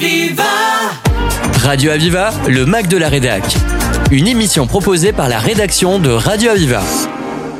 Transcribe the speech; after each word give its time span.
Aviva 0.00 0.44
Radio 1.64 1.90
Aviva, 1.90 2.30
le 2.46 2.66
Mac 2.66 2.86
de 2.86 2.96
la 2.96 3.08
Rédac. 3.08 3.42
Une 4.12 4.28
émission 4.28 4.68
proposée 4.68 5.12
par 5.12 5.28
la 5.28 5.40
rédaction 5.40 5.98
de 5.98 6.10
Radio 6.10 6.52
Aviva. 6.52 6.82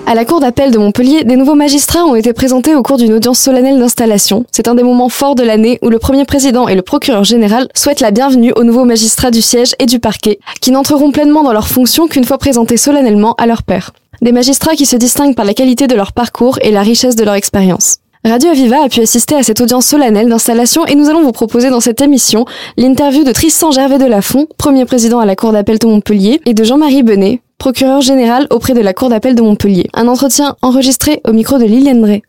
À 0.06 0.14
la 0.14 0.24
Cour 0.24 0.38
d'appel 0.38 0.70
de 0.70 0.78
Montpellier, 0.78 1.24
des 1.24 1.34
nouveaux 1.34 1.56
magistrats 1.56 2.04
ont 2.04 2.14
été 2.14 2.32
présentés 2.32 2.76
au 2.76 2.84
cours 2.84 2.96
d'une 2.96 3.12
audience 3.12 3.40
solennelle 3.40 3.80
d'installation. 3.80 4.44
C'est 4.52 4.68
un 4.68 4.76
des 4.76 4.84
moments 4.84 5.08
forts 5.08 5.34
de 5.34 5.42
l'année 5.42 5.80
où 5.82 5.88
le 5.88 5.98
premier 5.98 6.24
président 6.24 6.68
et 6.68 6.76
le 6.76 6.82
procureur 6.82 7.24
général 7.24 7.66
souhaitent 7.74 7.98
la 7.98 8.12
bienvenue 8.12 8.52
aux 8.54 8.62
nouveaux 8.62 8.84
magistrats 8.84 9.32
du 9.32 9.42
siège 9.42 9.74
et 9.80 9.86
du 9.86 9.98
parquet, 9.98 10.38
qui 10.60 10.70
n'entreront 10.70 11.10
pleinement 11.10 11.42
dans 11.42 11.52
leurs 11.52 11.66
fonctions 11.66 12.06
qu'une 12.06 12.24
fois 12.24 12.38
présentés 12.38 12.76
solennellement 12.76 13.34
à 13.38 13.46
leur 13.46 13.64
père. 13.64 13.90
Des 14.22 14.30
magistrats 14.30 14.76
qui 14.76 14.86
se 14.86 14.94
distinguent 14.94 15.34
par 15.34 15.44
la 15.44 15.54
qualité 15.54 15.88
de 15.88 15.96
leur 15.96 16.12
parcours 16.12 16.60
et 16.62 16.70
la 16.70 16.82
richesse 16.82 17.16
de 17.16 17.24
leur 17.24 17.34
expérience. 17.34 17.96
Radio 18.24 18.50
Aviva 18.50 18.82
a 18.82 18.88
pu 18.88 19.00
assister 19.00 19.36
à 19.36 19.44
cette 19.44 19.60
audience 19.60 19.86
solennelle 19.86 20.28
d'installation 20.28 20.84
et 20.86 20.96
nous 20.96 21.08
allons 21.08 21.22
vous 21.22 21.30
proposer 21.30 21.70
dans 21.70 21.78
cette 21.78 22.00
émission 22.00 22.46
l'interview 22.76 23.22
de 23.22 23.30
Tristan 23.30 23.70
Gervais 23.70 23.98
de 23.98 24.06
Lafont, 24.06 24.48
premier 24.58 24.84
président 24.86 25.20
à 25.20 25.24
la 25.24 25.36
Cour 25.36 25.52
d'appel 25.52 25.78
de 25.78 25.86
Montpellier, 25.86 26.40
et 26.44 26.52
de 26.52 26.64
Jean-Marie 26.64 27.04
Benet, 27.04 27.40
procureur 27.58 28.00
général 28.00 28.48
auprès 28.50 28.74
de 28.74 28.80
la 28.80 28.92
Cour 28.92 29.08
d'appel 29.08 29.36
de 29.36 29.42
Montpellier. 29.42 29.88
Un 29.94 30.08
entretien 30.08 30.56
enregistré 30.62 31.20
au 31.28 31.32
micro 31.32 31.58
de 31.58 31.64
Liliane 31.64 32.02
Drey. 32.02 32.22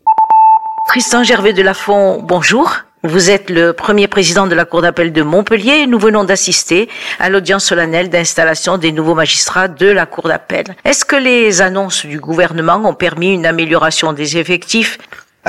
Tristan 0.90 1.24
Gervais 1.24 1.54
de 1.54 1.64
Lafont, 1.64 2.22
bonjour. 2.22 2.72
Vous 3.04 3.32
êtes 3.32 3.50
le 3.50 3.74
premier 3.74 4.08
président 4.08 4.46
de 4.46 4.54
la 4.54 4.66
Cour 4.66 4.84
d'appel 4.84 5.12
de 5.12 5.24
Montpellier 5.24 5.82
et 5.84 5.88
nous 5.88 6.00
venons 6.00 6.24
d'assister 6.24 6.88
à 7.20 7.30
l'audience 7.30 7.66
solennelle 7.66 8.10
d'installation 8.10 8.78
des 8.78 8.92
nouveaux 8.92 9.16
magistrats 9.16 9.68
de 9.68 9.88
la 9.88 10.06
Cour 10.06 10.28
d'appel. 10.28 10.66
Est-ce 10.86 11.04
que 11.04 11.16
les 11.16 11.62
annonces 11.62 12.06
du 12.06 12.20
gouvernement 12.20 12.76
ont 12.86 12.94
permis 12.94 13.34
une 13.34 13.48
amélioration 13.48 14.14
des 14.14 14.38
effectifs 14.38 15.00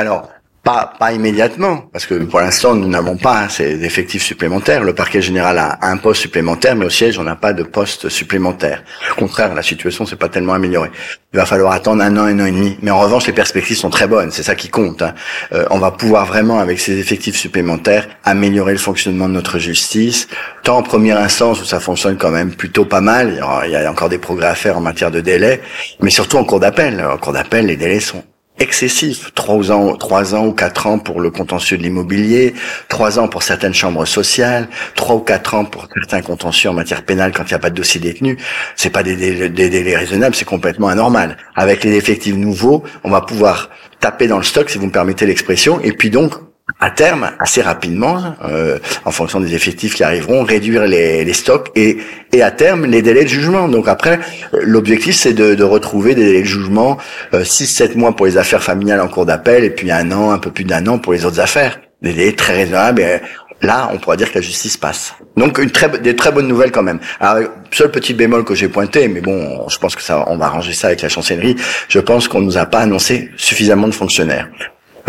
alors, 0.01 0.29
pas, 0.63 0.93
pas 0.99 1.13
immédiatement, 1.13 1.89
parce 1.91 2.05
que 2.05 2.15
pour 2.15 2.41
l'instant, 2.41 2.75
nous 2.75 2.89
n'avons 2.89 3.17
pas 3.17 3.45
hein, 3.45 3.49
ces 3.49 3.83
effectifs 3.83 4.23
supplémentaires. 4.23 4.83
Le 4.83 4.95
parquet 4.95 5.23
général 5.23 5.57
a 5.57 5.79
un 5.81 5.97
poste 5.97 6.21
supplémentaire, 6.21 6.77
mais 6.77 6.85
au 6.85 6.91
siège, 6.91 7.19
on 7.19 7.23
n'a 7.23 7.35
pas 7.35 7.55
de 7.55 7.63
poste 7.63 8.11
supplémentaire. 8.11 8.85
Au 9.13 9.21
contraire, 9.21 9.55
la 9.55 9.63
situation 9.63 10.05
s'est 10.05 10.17
pas 10.17 10.29
tellement 10.29 10.53
améliorée. 10.53 10.91
Il 11.33 11.39
va 11.39 11.47
falloir 11.47 11.73
attendre 11.73 12.03
un 12.03 12.15
an, 12.19 12.25
un 12.25 12.41
an 12.41 12.45
et 12.45 12.53
demi. 12.53 12.77
Mais 12.83 12.91
en 12.91 13.01
revanche, 13.01 13.27
les 13.27 13.33
perspectives 13.33 13.79
sont 13.79 13.89
très 13.89 14.07
bonnes. 14.07 14.33
C'est 14.33 14.43
ça 14.43 14.55
qui 14.55 14.69
compte. 14.69 15.01
Hein. 15.01 15.15
Euh, 15.53 15.65
on 15.71 15.79
va 15.79 15.93
pouvoir 15.93 16.27
vraiment, 16.27 16.59
avec 16.59 16.79
ces 16.79 16.99
effectifs 16.99 17.37
supplémentaires, 17.37 18.07
améliorer 18.25 18.73
le 18.73 18.79
fonctionnement 18.79 19.29
de 19.29 19.35
notre 19.35 19.59
justice, 19.59 20.29
tant 20.63 20.77
en 20.77 20.83
première 20.83 21.19
instance 21.19 21.63
où 21.63 21.65
ça 21.65 21.81
fonctionne 21.81 22.19
quand 22.19 22.31
même 22.31 22.55
plutôt 22.55 22.85
pas 22.85 23.01
mal. 23.01 23.43
Il 23.65 23.71
y 23.71 23.77
a 23.77 23.91
encore 23.91 24.11
des 24.11 24.19
progrès 24.19 24.49
à 24.49 24.55
faire 24.55 24.77
en 24.77 24.83
matière 24.83 25.11
de 25.11 25.21
délai, 25.21 25.63
mais 26.01 26.11
surtout 26.11 26.37
en 26.37 26.45
cours 26.45 26.61
d'appel. 26.61 27.03
En 27.03 27.17
cours 27.17 27.33
d'appel, 27.33 27.67
les 27.67 27.77
délais 27.77 28.01
sont 28.01 28.23
excessif. 28.61 29.33
Trois 29.35 29.73
ans, 29.73 29.97
trois 29.97 30.35
ans 30.35 30.47
ou 30.47 30.53
quatre 30.53 30.87
ans 30.87 30.99
pour 30.99 31.21
le 31.21 31.31
contentieux 31.31 31.77
de 31.77 31.83
l'immobilier, 31.83 32.55
trois 32.89 33.19
ans 33.19 33.27
pour 33.27 33.43
certaines 33.43 33.75
chambres 33.75 34.07
sociales, 34.07 34.69
trois 34.95 35.17
ou 35.17 35.21
quatre 35.21 35.55
ans 35.55 35.65
pour 35.65 35.89
certains 35.95 36.23
contentieux 36.23 36.71
en 36.71 36.75
matière 36.75 37.03
pénale 37.05 37.33
quand 37.33 37.45
il 37.45 37.49
n'y 37.49 37.55
a 37.55 37.59
pas 37.59 37.71
de 37.71 37.75
dossier 37.75 38.01
détenu. 38.01 38.37
C'est 38.77 38.91
pas 38.91 39.03
des 39.03 39.17
délais, 39.17 39.49
des 39.49 39.71
délais 39.71 39.97
raisonnables, 39.97 40.35
c'est 40.35 40.45
complètement 40.45 40.89
anormal. 40.89 41.37
Avec 41.57 41.83
les 41.83 41.97
effectifs 41.97 42.37
nouveaux, 42.37 42.85
on 43.03 43.11
va 43.11 43.23
pouvoir 43.23 43.71
taper 43.99 44.29
dans 44.29 44.39
le 44.39 44.45
stock, 44.45 44.71
si 44.71 44.79
vous 44.79 44.87
me 44.87 44.93
permettez 44.93 45.27
l'expression, 45.27 45.81
et 45.81 45.93
puis 45.93 46.11
donc 46.11 46.35
à 46.79 46.91
terme, 46.91 47.31
assez 47.39 47.63
rapidement, 47.63 48.35
euh, 48.45 48.79
en 49.05 49.11
fonction 49.11 49.41
des 49.41 49.55
effectifs 49.55 49.95
qui 49.95 50.05
arriveront, 50.05 50.45
réduire 50.45 50.85
les, 50.87 51.33
stocks 51.33 51.71
et, 51.75 51.99
et 52.33 52.43
à 52.43 52.51
terme 52.51 52.87
les 52.87 53.03
délais 53.03 53.25
de 53.25 53.29
jugement. 53.29 53.69
Donc 53.69 53.89
après, 53.89 54.21
l'objectif 54.53 55.17
c'est 55.17 55.33
de, 55.33 55.55
de, 55.55 55.65
retrouver 55.65 56.15
des 56.15 56.25
délais 56.25 56.43
de 56.43 56.47
jugement 56.47 56.99
euh, 57.35 57.43
6-7 57.43 57.97
mois 57.97 58.15
pour 58.15 58.27
les 58.27 58.37
affaires 58.37 58.63
familiales 58.63 59.01
en 59.01 59.09
cours 59.09 59.27
d'appel 59.27 59.65
et 59.65 59.71
puis 59.71 59.91
un 59.91 60.13
an, 60.13 60.31
un 60.31 60.39
peu 60.39 60.51
plus 60.51 60.65
d'un 60.65 60.87
an 60.87 60.99
pour 60.99 61.13
les 61.13 61.25
autres 61.25 61.41
affaires. 61.41 61.81
Des 62.03 62.13
délais 62.13 62.33
très 62.33 62.55
raisonnables. 62.55 63.03
Et 63.03 63.21
là, 63.63 63.91
on 63.93 63.99
pourra 63.99 64.17
dire 64.17 64.31
que 64.31 64.37
la 64.37 64.41
justice 64.41 64.77
passe. 64.77 65.15
Donc 65.37 65.59
une 65.59 65.71
très, 65.71 65.89
des 65.99 66.17
très 66.17 66.33
bonnes 66.33 66.49
nouvelles 66.49 66.73
quand 66.73 66.83
même. 66.83 66.99
Alors, 67.21 67.49
seul 67.71 67.91
petit 67.91 68.15
bémol 68.15 68.45
que 68.45 68.55
j'ai 68.55 68.69
pointé, 68.69 69.09
mais 69.09 69.21
bon, 69.21 69.69
je 69.69 69.79
pense 69.79 69.95
que 69.95 70.03
ça, 70.03 70.25
on 70.29 70.37
va 70.37 70.47
arranger 70.47 70.73
ça 70.73 70.89
avec 70.89 71.03
la 71.03 71.09
chancellerie. 71.09 71.57
Je 71.89 71.99
pense 71.99 72.29
qu'on 72.29 72.41
nous 72.41 72.59
a 72.59 72.67
pas 72.67 72.81
annoncé 72.81 73.31
suffisamment 73.37 73.89
de 73.89 73.95
fonctionnaires. 73.95 74.49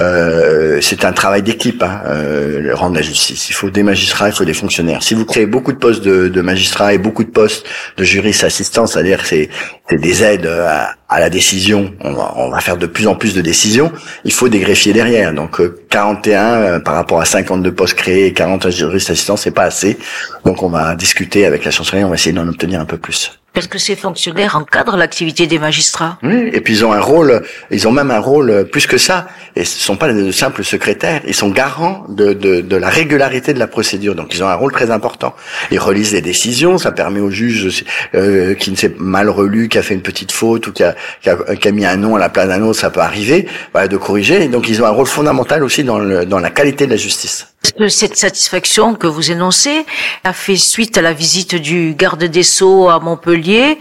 Euh, 0.02 0.80
c'est 0.82 1.06
un 1.06 1.14
travail 1.14 1.44
d'équipe, 1.44 1.84
hein, 1.84 2.02
euh, 2.08 2.72
rang 2.74 2.90
de 2.90 2.96
la 2.96 3.02
justice. 3.02 3.50
Il 3.50 3.54
faut 3.54 3.70
des 3.70 3.84
magistrats, 3.84 4.30
il 4.30 4.34
faut 4.34 4.46
des 4.46 4.54
fonctionnaires. 4.54 5.04
Si 5.04 5.14
vous 5.14 5.26
créez 5.26 5.46
beaucoup 5.46 5.72
de 5.72 5.78
postes 5.78 6.04
de, 6.04 6.28
de 6.28 6.42
magistrats 6.42 6.94
et 6.94 6.98
beaucoup 6.98 7.24
de 7.24 7.30
postes 7.30 7.66
de 7.98 8.04
juristes 8.04 8.44
assistants, 8.44 8.88
c'est-à-dire 8.88 9.22
que 9.22 9.28
c'est 9.28 9.50
des 9.92 10.24
aides 10.24 10.48
à, 10.48 10.96
à, 11.12 11.20
la 11.20 11.30
décision, 11.30 11.94
on 12.00 12.14
va, 12.14 12.34
on 12.38 12.50
va 12.50 12.60
faire 12.60 12.78
de 12.78 12.88
plus 12.88 13.08
en 13.08 13.16
plus 13.16 13.34
de 13.34 13.42
décisions, 13.42 13.92
il 14.26 14.34
faut 14.34 14.50
des 14.50 14.60
greffiers 14.60 14.94
derrière. 14.94 15.34
Donc 15.34 15.60
euh, 15.60 15.80
41 15.90 16.44
euh, 16.44 16.80
par 16.80 16.96
rapport 16.96 17.22
à 17.22 17.26
52 17.26 17.72
postes 17.74 17.96
créés 17.96 18.28
et 18.28 18.34
40 18.34 18.70
juristes 18.70 19.10
assistants, 19.10 19.38
c'est 19.38 19.52
pas 19.52 19.64
assez. 19.64 19.98
Donc 20.46 20.64
on 20.64 20.70
va 20.70 20.96
discuter 20.96 21.46
avec 21.46 21.66
la 21.66 21.72
chancellerie, 21.72 22.06
on 22.06 22.10
va 22.10 22.16
essayer 22.16 22.34
d'en 22.34 22.48
obtenir 22.48 22.80
un 22.80 22.86
peu 22.86 22.98
plus. 22.98 23.32
Parce 23.54 23.68
que 23.68 23.78
ces 23.78 23.98
fonctionnaires 23.98 24.56
encadrent 24.56 24.96
l'activité 24.96 25.46
des 25.46 25.60
magistrats. 25.60 26.18
Oui, 26.24 26.50
et 26.54 26.62
puis 26.62 26.76
ils 26.76 26.86
ont 26.86 26.94
un 26.94 27.02
rôle, 27.02 27.44
ils 27.70 27.86
ont 27.86 27.92
même 27.92 28.10
un 28.10 28.20
rôle 28.20 28.66
plus 28.72 28.88
que 28.88 28.98
ça. 28.98 29.28
Et 29.58 29.66
ce 29.66 29.78
sont 29.78 29.98
pas 29.98 30.14
de 30.14 30.32
simples 30.32 30.64
secrétaires, 30.64 31.22
ils 31.28 31.36
sont 31.36 31.50
garants 31.50 32.06
de, 32.08 32.32
de, 32.32 32.62
de 32.62 32.76
la 32.78 32.88
régularité 32.88 33.54
de 33.54 33.60
la 33.60 33.68
procédure. 33.68 34.16
Donc 34.16 34.34
ils 34.34 34.42
ont 34.42 34.48
un 34.48 34.56
rôle 34.56 34.72
très 34.72 34.90
important. 34.90 35.36
Ils 35.70 35.80
relisent 35.80 36.14
les 36.14 36.22
décisions, 36.22 36.78
ça 36.78 36.94
permet 36.94 37.20
au 37.20 37.30
juge 37.30 37.84
euh, 38.16 38.54
qui 38.56 38.72
ne 38.72 38.78
s'est 38.78 38.96
mal 38.98 39.30
relu, 39.30 39.68
qui 39.68 39.78
a 39.78 39.84
fait 39.84 39.96
une 39.96 40.02
petite 40.02 40.32
faute 40.32 40.68
ou 40.68 40.72
qui 40.72 40.84
a, 40.84 40.96
qui 41.22 41.30
a, 41.30 41.36
qui 41.56 41.68
a 41.68 41.72
mis 41.72 41.86
un 41.86 41.98
nom 41.98 42.16
à 42.16 42.20
la 42.20 42.30
place 42.30 42.48
d'un 42.48 42.62
autre, 42.64 42.80
ça 42.80 42.90
peut 42.90 43.00
arriver, 43.00 43.48
voilà, 43.72 43.88
de 43.88 43.98
corriger. 43.98 44.44
Et 44.44 44.48
donc 44.48 44.70
ils 44.70 44.82
ont 44.82 44.86
un 44.86 44.92
rôle 44.92 45.08
fondamental 45.08 45.64
aussi 45.64 45.84
dans, 45.84 46.00
le, 46.00 46.26
dans 46.26 46.40
la 46.40 46.50
qualité 46.50 46.86
de 46.86 46.92
la 46.92 46.98
justice. 46.98 47.48
Que 47.78 47.88
cette 47.88 48.18
satisfaction 48.18 48.96
que 48.96 49.08
vous 49.08 49.32
énoncez 49.32 49.86
a 50.24 50.34
fait 50.34 50.56
suite 50.56 50.98
à 50.98 51.02
la 51.02 51.14
visite 51.14 51.56
du 51.56 51.94
garde 51.94 52.24
des 52.24 52.44
Sceaux 52.44 52.90
à 52.90 53.00
Montpellier, 53.00 53.78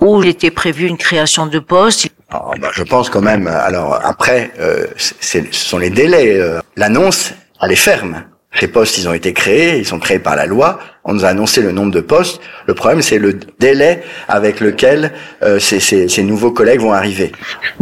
où 0.00 0.22
il 0.22 0.28
était 0.28 0.50
prévu 0.50 0.86
une 0.86 0.98
création 0.98 1.46
de 1.46 1.58
poste 1.58 2.08
bah, 2.30 2.70
Je 2.72 2.82
pense 2.82 3.08
quand 3.08 3.22
même. 3.22 3.46
Alors 3.46 3.98
après, 4.02 4.50
euh, 4.60 4.86
ce 4.96 5.38
sont 5.52 5.78
les 5.78 5.90
délais. 5.90 6.38
Euh, 6.38 6.60
L'annonce, 6.76 7.32
elle 7.62 7.72
est 7.72 7.76
ferme. 7.76 8.24
Ces 8.58 8.66
postes, 8.66 8.98
ils 8.98 9.08
ont 9.08 9.12
été 9.12 9.32
créés, 9.32 9.78
ils 9.78 9.86
sont 9.86 10.00
créés 10.00 10.18
par 10.18 10.34
la 10.34 10.44
loi. 10.44 10.80
On 11.04 11.14
nous 11.14 11.24
a 11.24 11.28
annoncé 11.28 11.62
le 11.62 11.70
nombre 11.70 11.92
de 11.92 12.00
postes. 12.00 12.40
Le 12.66 12.74
problème, 12.74 13.00
c'est 13.00 13.18
le 13.18 13.38
délai 13.60 14.02
avec 14.28 14.60
lequel 14.60 15.12
euh, 15.42 15.60
ces, 15.60 15.78
ces, 15.78 16.08
ces, 16.08 16.22
nouveaux 16.24 16.50
collègues 16.50 16.80
vont 16.80 16.92
arriver. 16.92 17.30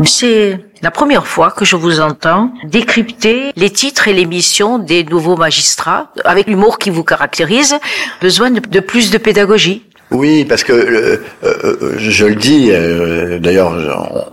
C'est 0.04 0.60
la 0.82 0.90
première 0.90 1.26
fois 1.26 1.50
que 1.50 1.64
je 1.64 1.74
vous 1.74 2.00
entends 2.00 2.52
décrypter 2.64 3.50
les 3.56 3.70
titres 3.70 4.08
et 4.08 4.12
les 4.12 4.26
missions 4.26 4.78
des 4.78 5.04
nouveaux 5.04 5.36
magistrats, 5.36 6.12
avec 6.24 6.46
l'humour 6.46 6.78
qui 6.78 6.90
vous 6.90 7.02
caractérise, 7.02 7.76
besoin 8.20 8.50
de, 8.50 8.60
de 8.60 8.80
plus 8.80 9.10
de 9.10 9.18
pédagogie. 9.18 9.87
Oui, 10.10 10.46
parce 10.46 10.64
que 10.64 10.72
euh, 10.72 11.20
euh, 11.44 11.94
je 11.98 12.24
le 12.24 12.34
dis, 12.34 12.68
euh, 12.70 13.38
d'ailleurs 13.38 13.74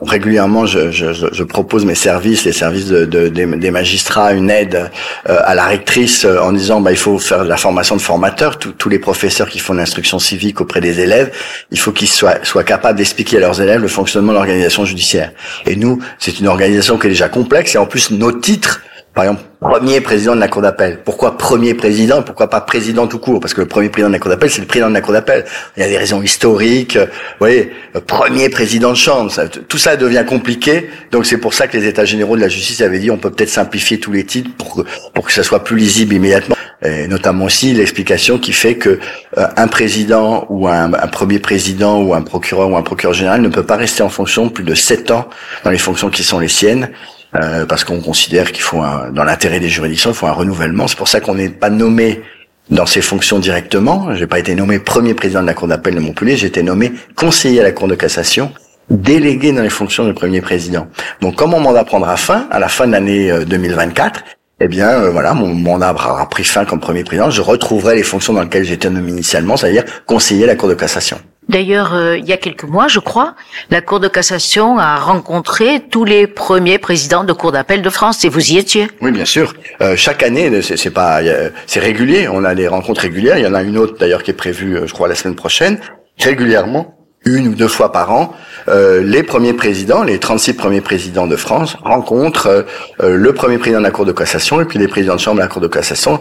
régulièrement, 0.01 0.65
je, 0.65 0.89
je, 0.89 1.11
je, 1.11 1.43
propose 1.43 1.83
mes 1.83 1.95
services, 1.95 2.45
les 2.45 2.53
services 2.53 2.87
de, 2.87 3.03
de, 3.03 3.27
des, 3.27 3.71
magistrats, 3.71 4.31
une 4.31 4.49
aide 4.49 4.89
euh, 5.29 5.37
à 5.43 5.53
la 5.53 5.65
rectrice 5.65 6.23
en 6.23 6.53
disant 6.53 6.79
bah 6.79 6.91
il 6.91 6.97
faut 6.97 7.19
faire 7.19 7.43
de 7.43 7.49
la 7.49 7.57
formation 7.57 7.97
de 7.97 8.01
formateurs. 8.01 8.57
tous 8.57 8.89
les 8.89 8.99
professeurs 8.99 9.49
qui 9.49 9.59
font 9.59 9.73
l'instruction 9.73 10.17
civique 10.17 10.61
auprès 10.61 10.79
des 10.79 11.01
élèves, 11.01 11.31
il 11.71 11.79
faut 11.79 11.91
qu'ils 11.91 12.07
soient, 12.07 12.37
soient 12.43 12.63
capables 12.63 12.97
d'expliquer 12.97 13.37
à 13.37 13.41
leurs 13.41 13.61
élèves 13.61 13.81
le 13.81 13.89
fonctionnement 13.89 14.31
de 14.31 14.37
l'organisation 14.37 14.85
judiciaire. 14.85 15.31
Et 15.65 15.75
nous, 15.75 15.99
c'est 16.19 16.39
une 16.39 16.47
organisation 16.47 16.97
qui 16.97 17.07
est 17.07 17.09
déjà 17.09 17.27
complexe 17.27 17.75
et 17.75 17.77
en 17.77 17.85
plus 17.85 18.11
nos 18.11 18.31
titres 18.31 18.81
par 19.15 19.23
exemple, 19.23 19.43
premier 19.61 20.01
président 20.01 20.35
de 20.35 20.41
la 20.41 20.49
Cour 20.49 20.61
d'appel. 20.61 20.99
Pourquoi 21.05 21.37
premier 21.37 21.73
président 21.73 22.21
Pourquoi 22.21 22.49
pas 22.49 22.59
président 22.59 23.07
tout 23.07 23.17
court? 23.17 23.39
Parce 23.39 23.53
que 23.53 23.61
le 23.61 23.67
premier 23.67 23.87
président 23.87 24.09
de 24.09 24.13
la 24.13 24.19
Cour 24.19 24.29
d'appel, 24.29 24.49
c'est 24.49 24.59
le 24.59 24.67
président 24.67 24.89
de 24.89 24.93
la 24.93 24.99
Cour 24.99 25.13
d'appel. 25.13 25.45
Il 25.77 25.83
y 25.83 25.85
a 25.85 25.87
des 25.87 25.97
raisons 25.97 26.21
historiques. 26.21 26.97
Vous 26.97 27.05
voyez, 27.39 27.71
premier 28.07 28.49
président 28.49 28.91
de 28.91 28.97
chambre. 28.97 29.31
Tout 29.69 29.77
ça 29.77 29.95
devient 29.95 30.25
compliqué. 30.27 30.89
Donc 31.11 31.25
c'est 31.25 31.37
pour 31.37 31.53
ça 31.53 31.69
que 31.69 31.77
les 31.77 31.87
États 31.87 32.03
généraux 32.03 32.35
de 32.35 32.41
la 32.41 32.49
justice 32.49 32.81
avaient 32.81 32.99
dit 32.99 33.09
on 33.09 33.17
peut 33.17 33.31
peut-être 33.31 33.49
simplifier 33.49 34.01
tous 34.01 34.11
les 34.11 34.25
titres 34.25 34.49
pour 34.57 34.75
que, 34.75 34.81
pour 35.13 35.25
que 35.25 35.31
ça 35.31 35.43
soit 35.43 35.63
plus 35.63 35.77
lisible 35.77 36.13
immédiatement. 36.13 36.57
Et 36.83 37.07
notamment 37.07 37.45
aussi 37.45 37.71
l'explication 37.71 38.37
qui 38.37 38.51
fait 38.51 38.75
que 38.75 38.99
euh, 39.37 39.47
un 39.55 39.67
président 39.67 40.45
ou 40.49 40.67
un, 40.67 40.91
un, 40.93 41.07
premier 41.07 41.39
président 41.39 42.01
ou 42.01 42.13
un 42.13 42.21
procureur 42.21 42.69
ou 42.69 42.75
un 42.75 42.81
procureur 42.81 43.13
général 43.13 43.41
ne 43.41 43.47
peut 43.47 43.63
pas 43.63 43.77
rester 43.77 44.03
en 44.03 44.09
fonction 44.09 44.49
plus 44.49 44.65
de 44.65 44.75
sept 44.75 45.09
ans 45.09 45.29
dans 45.63 45.71
les 45.71 45.77
fonctions 45.77 46.09
qui 46.09 46.21
sont 46.21 46.37
les 46.37 46.49
siennes 46.49 46.89
euh, 47.35 47.65
parce 47.65 47.83
qu'on 47.83 47.99
considère 48.01 48.51
qu'il 48.51 48.63
faut, 48.63 48.81
un, 48.81 49.11
dans 49.11 49.23
l'intérêt 49.23 49.59
des 49.59 49.69
juridictions, 49.69 50.11
il 50.11 50.15
faut 50.15 50.27
un 50.27 50.31
renouvellement. 50.31 50.87
C'est 50.87 50.97
pour 50.97 51.07
ça 51.07 51.19
qu'on 51.19 51.35
n'est 51.35 51.49
pas 51.49 51.69
nommé 51.69 52.21
dans 52.69 52.85
ces 52.85 53.01
fonctions 53.01 53.39
directement. 53.39 54.15
J'ai 54.15 54.27
pas 54.27 54.39
été 54.39 54.55
nommé 54.55 54.79
premier 54.79 55.13
président 55.13 55.41
de 55.41 55.47
la 55.47 55.53
Cour 55.53 55.67
d'appel 55.67 55.95
de 55.95 55.99
Montpellier, 55.99 56.37
j'ai 56.37 56.47
été 56.47 56.63
nommé 56.63 56.93
conseiller 57.15 57.61
à 57.61 57.63
la 57.63 57.71
Cour 57.71 57.87
de 57.87 57.95
cassation, 57.95 58.51
délégué 58.89 59.51
dans 59.51 59.61
les 59.61 59.69
fonctions 59.69 60.05
de 60.05 60.11
premier 60.11 60.41
président. 60.41 60.87
Donc, 61.21 61.35
comme 61.35 61.51
mon 61.51 61.59
mandat 61.59 61.83
prendra 61.83 62.17
fin 62.17 62.47
à 62.51 62.59
la 62.59 62.67
fin 62.67 62.87
de 62.87 62.91
l'année 62.91 63.31
2024, 63.45 64.19
euh, 64.19 64.29
eh 64.61 64.67
bien, 64.67 64.89
euh, 64.89 65.11
voilà, 65.11 65.33
mon 65.33 65.53
mandat 65.53 65.93
aura 65.93 66.29
pris 66.29 66.45
fin 66.45 66.63
comme 66.63 66.79
premier 66.79 67.03
président. 67.03 67.29
Je 67.29 67.41
retrouverai 67.41 67.95
les 67.95 68.03
fonctions 68.03 68.33
dans 68.33 68.41
lesquelles 68.41 68.63
j'étais 68.63 68.89
nommé 68.89 69.11
initialement, 69.11 69.57
c'est-à-dire 69.57 69.83
conseiller 70.05 70.45
à 70.45 70.47
la 70.47 70.55
Cour 70.55 70.69
de 70.69 70.75
cassation. 70.75 71.19
D'ailleurs, 71.47 71.93
euh, 71.93 72.17
il 72.17 72.25
y 72.25 72.33
a 72.33 72.37
quelques 72.37 72.63
mois, 72.63 72.87
je 72.87 72.99
crois, 72.99 73.35
la 73.69 73.81
Cour 73.81 73.99
de 73.99 74.07
cassation 74.07 74.79
a 74.79 74.97
rencontré 74.97 75.81
tous 75.91 76.03
les 76.03 76.25
premiers 76.27 76.79
présidents 76.79 77.23
de 77.23 77.33
Cour 77.33 77.51
d'appel 77.51 77.81
de 77.81 77.89
France 77.89 78.25
et 78.25 78.29
vous 78.29 78.51
y 78.51 78.57
étiez. 78.57 78.87
Oui, 79.01 79.11
bien 79.11 79.25
sûr. 79.25 79.53
Euh, 79.81 79.95
chaque 79.95 80.23
année, 80.23 80.61
c'est 80.61 80.89
pas, 80.89 81.21
c'est 81.67 81.79
régulier. 81.79 82.27
On 82.27 82.43
a 82.43 82.55
des 82.55 82.67
rencontres 82.67 83.01
régulières. 83.01 83.37
Il 83.37 83.43
y 83.43 83.47
en 83.47 83.53
a 83.53 83.61
une 83.61 83.77
autre 83.77 83.97
d'ailleurs 83.99 84.23
qui 84.23 84.31
est 84.31 84.35
prévue, 84.35 84.79
je 84.85 84.93
crois, 84.93 85.07
la 85.07 85.15
semaine 85.15 85.35
prochaine. 85.35 85.79
Régulièrement, 86.19 86.95
une 87.25 87.47
ou 87.49 87.55
deux 87.55 87.67
fois 87.67 87.91
par 87.91 88.11
an, 88.11 88.33
euh, 88.67 89.01
les 89.03 89.23
premiers 89.23 89.53
présidents, 89.53 90.03
les 90.03 90.19
36 90.19 90.53
premiers 90.53 90.81
présidents 90.81 91.27
de 91.27 91.35
France, 91.35 91.77
rencontrent 91.83 92.47
euh, 92.47 92.61
euh, 93.01 93.15
le 93.15 93.33
premier 93.33 93.57
président 93.57 93.79
de 93.79 93.83
la 93.83 93.91
Cour 93.91 94.05
de 94.05 94.11
cassation 94.11 94.61
et 94.61 94.65
puis 94.65 94.79
les 94.79 94.87
présidents 94.87 95.15
de 95.15 95.19
chambre 95.19 95.37
de 95.37 95.41
la 95.41 95.47
Cour 95.47 95.61
de 95.61 95.67
cassation. 95.67 96.19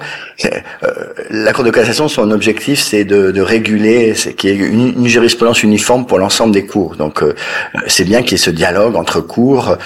la 1.31 1.53
Cour 1.53 1.65
de 1.65 1.71
cassation, 1.71 2.09
son 2.09 2.31
objectif, 2.31 2.81
c'est 2.81 3.05
de, 3.05 3.31
de, 3.31 3.41
réguler, 3.41 4.15
c'est 4.15 4.35
qu'il 4.35 4.51
y 4.51 4.53
ait 4.53 4.67
une, 4.67 5.07
jurisprudence 5.07 5.63
uniforme 5.63 6.07
pour 6.07 6.19
l'ensemble 6.19 6.53
des 6.53 6.67
cours. 6.67 6.97
Donc, 6.97 7.23
c'est 7.87 8.05
bien 8.05 8.23
qu'il 8.23 8.33
y 8.33 8.35
ait 8.35 8.39
ce 8.39 8.51
dialogue 8.51 8.97
entre 8.97 9.21
cours, 9.21 9.77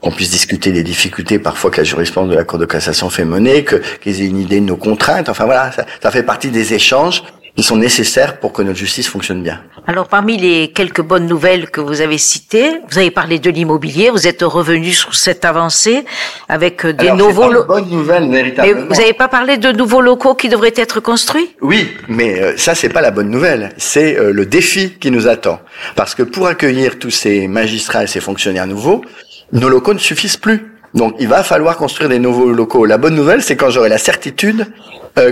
qu'on 0.00 0.10
puisse 0.10 0.30
discuter 0.30 0.70
des 0.72 0.82
difficultés 0.82 1.38
parfois 1.38 1.70
que 1.70 1.78
la 1.78 1.84
jurisprudence 1.84 2.30
de 2.30 2.36
la 2.36 2.44
Cour 2.44 2.58
de 2.58 2.66
cassation 2.66 3.10
fait 3.10 3.24
mener, 3.24 3.64
que 3.64 3.76
qu'ils 4.00 4.22
aient 4.22 4.26
une 4.26 4.38
idée 4.38 4.60
de 4.60 4.66
nos 4.66 4.76
contraintes. 4.76 5.28
Enfin 5.28 5.44
voilà, 5.44 5.72
ça, 5.72 5.84
ça 6.02 6.10
fait 6.10 6.22
partie 6.22 6.50
des 6.50 6.74
échanges 6.74 7.22
qui 7.56 7.62
sont 7.62 7.76
nécessaires 7.76 8.40
pour 8.40 8.52
que 8.52 8.62
notre 8.62 8.78
justice 8.78 9.08
fonctionne 9.08 9.42
bien. 9.42 9.60
Alors 9.86 10.08
parmi 10.08 10.36
les 10.36 10.72
quelques 10.72 11.02
bonnes 11.02 11.26
nouvelles 11.26 11.70
que 11.70 11.80
vous 11.80 12.00
avez 12.00 12.18
citées, 12.18 12.80
vous 12.90 12.98
avez 12.98 13.10
parlé 13.12 13.38
de 13.38 13.48
l'immobilier, 13.50 14.10
vous 14.10 14.26
êtes 14.26 14.42
revenu 14.42 14.92
sur 14.92 15.14
cette 15.14 15.44
avancée 15.44 16.04
avec 16.48 16.84
euh, 16.84 16.92
des 16.92 17.06
Alors, 17.08 17.18
nouveaux 17.18 17.52
locaux. 17.52 17.74
bonne 17.74 17.90
nouvelle 17.90 18.28
véritablement. 18.28 18.80
Mais 18.80 18.86
vous 18.88 19.00
n'avez 19.00 19.12
pas 19.12 19.28
parlé 19.28 19.56
de 19.56 19.70
nouveaux 19.70 20.00
locaux 20.00 20.34
qui 20.34 20.48
devraient 20.48 20.72
être 20.74 20.98
construits? 21.00 21.54
Oui, 21.60 21.88
mais 22.08 22.40
euh, 22.40 22.56
ça 22.56 22.74
c'est 22.74 22.88
pas 22.88 23.00
la 23.02 23.12
bonne 23.12 23.30
nouvelle, 23.30 23.70
c'est 23.76 24.18
euh, 24.18 24.32
le 24.32 24.46
défi 24.46 24.94
qui 24.98 25.12
nous 25.12 25.28
attend. 25.28 25.60
Parce 25.94 26.14
que 26.16 26.24
pour 26.24 26.48
accueillir 26.48 26.98
tous 26.98 27.10
ces 27.10 27.46
magistrats 27.46 28.04
et 28.04 28.08
ces 28.08 28.20
fonctionnaires 28.20 28.66
nouveaux, 28.66 29.02
nos 29.52 29.68
locaux 29.68 29.94
ne 29.94 29.98
suffisent 29.98 30.38
plus. 30.38 30.72
Donc 30.94 31.14
il 31.20 31.28
va 31.28 31.44
falloir 31.44 31.76
construire 31.76 32.08
des 32.08 32.18
nouveaux 32.18 32.50
locaux. 32.50 32.84
La 32.84 32.98
bonne 32.98 33.14
nouvelle, 33.14 33.42
c'est 33.42 33.56
quand 33.56 33.70
j'aurai 33.70 33.88
la 33.88 33.98
certitude 33.98 34.66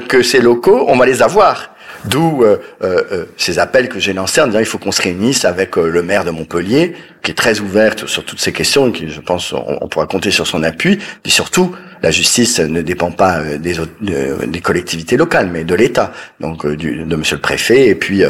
que 0.09 0.23
ces 0.23 0.41
locaux, 0.41 0.85
on 0.89 0.97
va 0.97 1.07
les 1.07 1.23
avoir. 1.23 1.72
D'où 2.05 2.43
euh, 2.43 2.59
euh, 2.83 3.03
euh, 3.13 3.25
ces 3.37 3.59
appels 3.59 3.89
que 3.89 4.01
j'ai 4.01 4.13
lancés 4.13 4.41
en 4.41 4.47
disant 4.47 4.59
il 4.59 4.67
faut 4.67 4.79
qu'on 4.79 4.93
se 4.93 5.03
réunisse 5.03 5.45
avec 5.45 5.77
le 5.77 6.03
maire 6.03 6.25
de 6.25 6.31
Montpellier, 6.31 6.95
qui 7.23 7.31
est 7.31 7.35
très 7.35 7.61
ouverte 7.61 8.07
sur 8.07 8.25
toutes 8.25 8.41
ces 8.41 8.53
questions 8.53 8.89
et 8.89 8.93
qui, 8.93 9.09
je 9.09 9.21
pense, 9.21 9.53
on, 9.53 9.89
pourra 9.89 10.07
compter 10.07 10.31
sur 10.31 10.47
son 10.47 10.63
appui. 10.63 10.99
Et 11.25 11.31
surtout, 11.31 11.75
la 12.03 12.11
justice 12.11 12.59
ne 12.59 12.83
dépend 12.83 13.13
pas 13.13 13.43
des, 13.59 14.61
collectivités 14.61 15.17
locales, 15.17 15.49
mais 15.53 15.63
de 15.63 15.75
l'État, 15.75 16.13
donc 16.41 16.67
de 16.67 17.17
Monsieur 17.17 17.37
le 17.37 17.43
Préfet 17.43 17.89
et 17.89 17.95
puis 17.95 18.25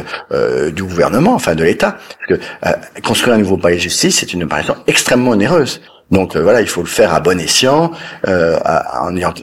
du 0.75 0.83
gouvernement, 0.83 1.35
enfin 1.35 1.55
de 1.55 1.65
l'État. 1.65 1.99
Parce 2.29 2.41
que 2.41 3.01
construire 3.01 3.37
un 3.37 3.39
nouveau 3.39 3.57
palais 3.57 3.77
de 3.77 3.81
justice, 3.81 4.19
c'est 4.19 4.35
une 4.35 4.43
opération 4.43 4.77
extrêmement 4.87 5.31
onéreuse. 5.31 5.81
Donc 6.11 6.37
euh, 6.37 6.43
voilà, 6.43 6.61
il 6.61 6.69
faut 6.69 6.83
le 6.83 6.89
faire 6.89 7.15
à 7.15 7.21
bon 7.21 7.41
escient, 7.41 7.91
euh, 8.29 8.59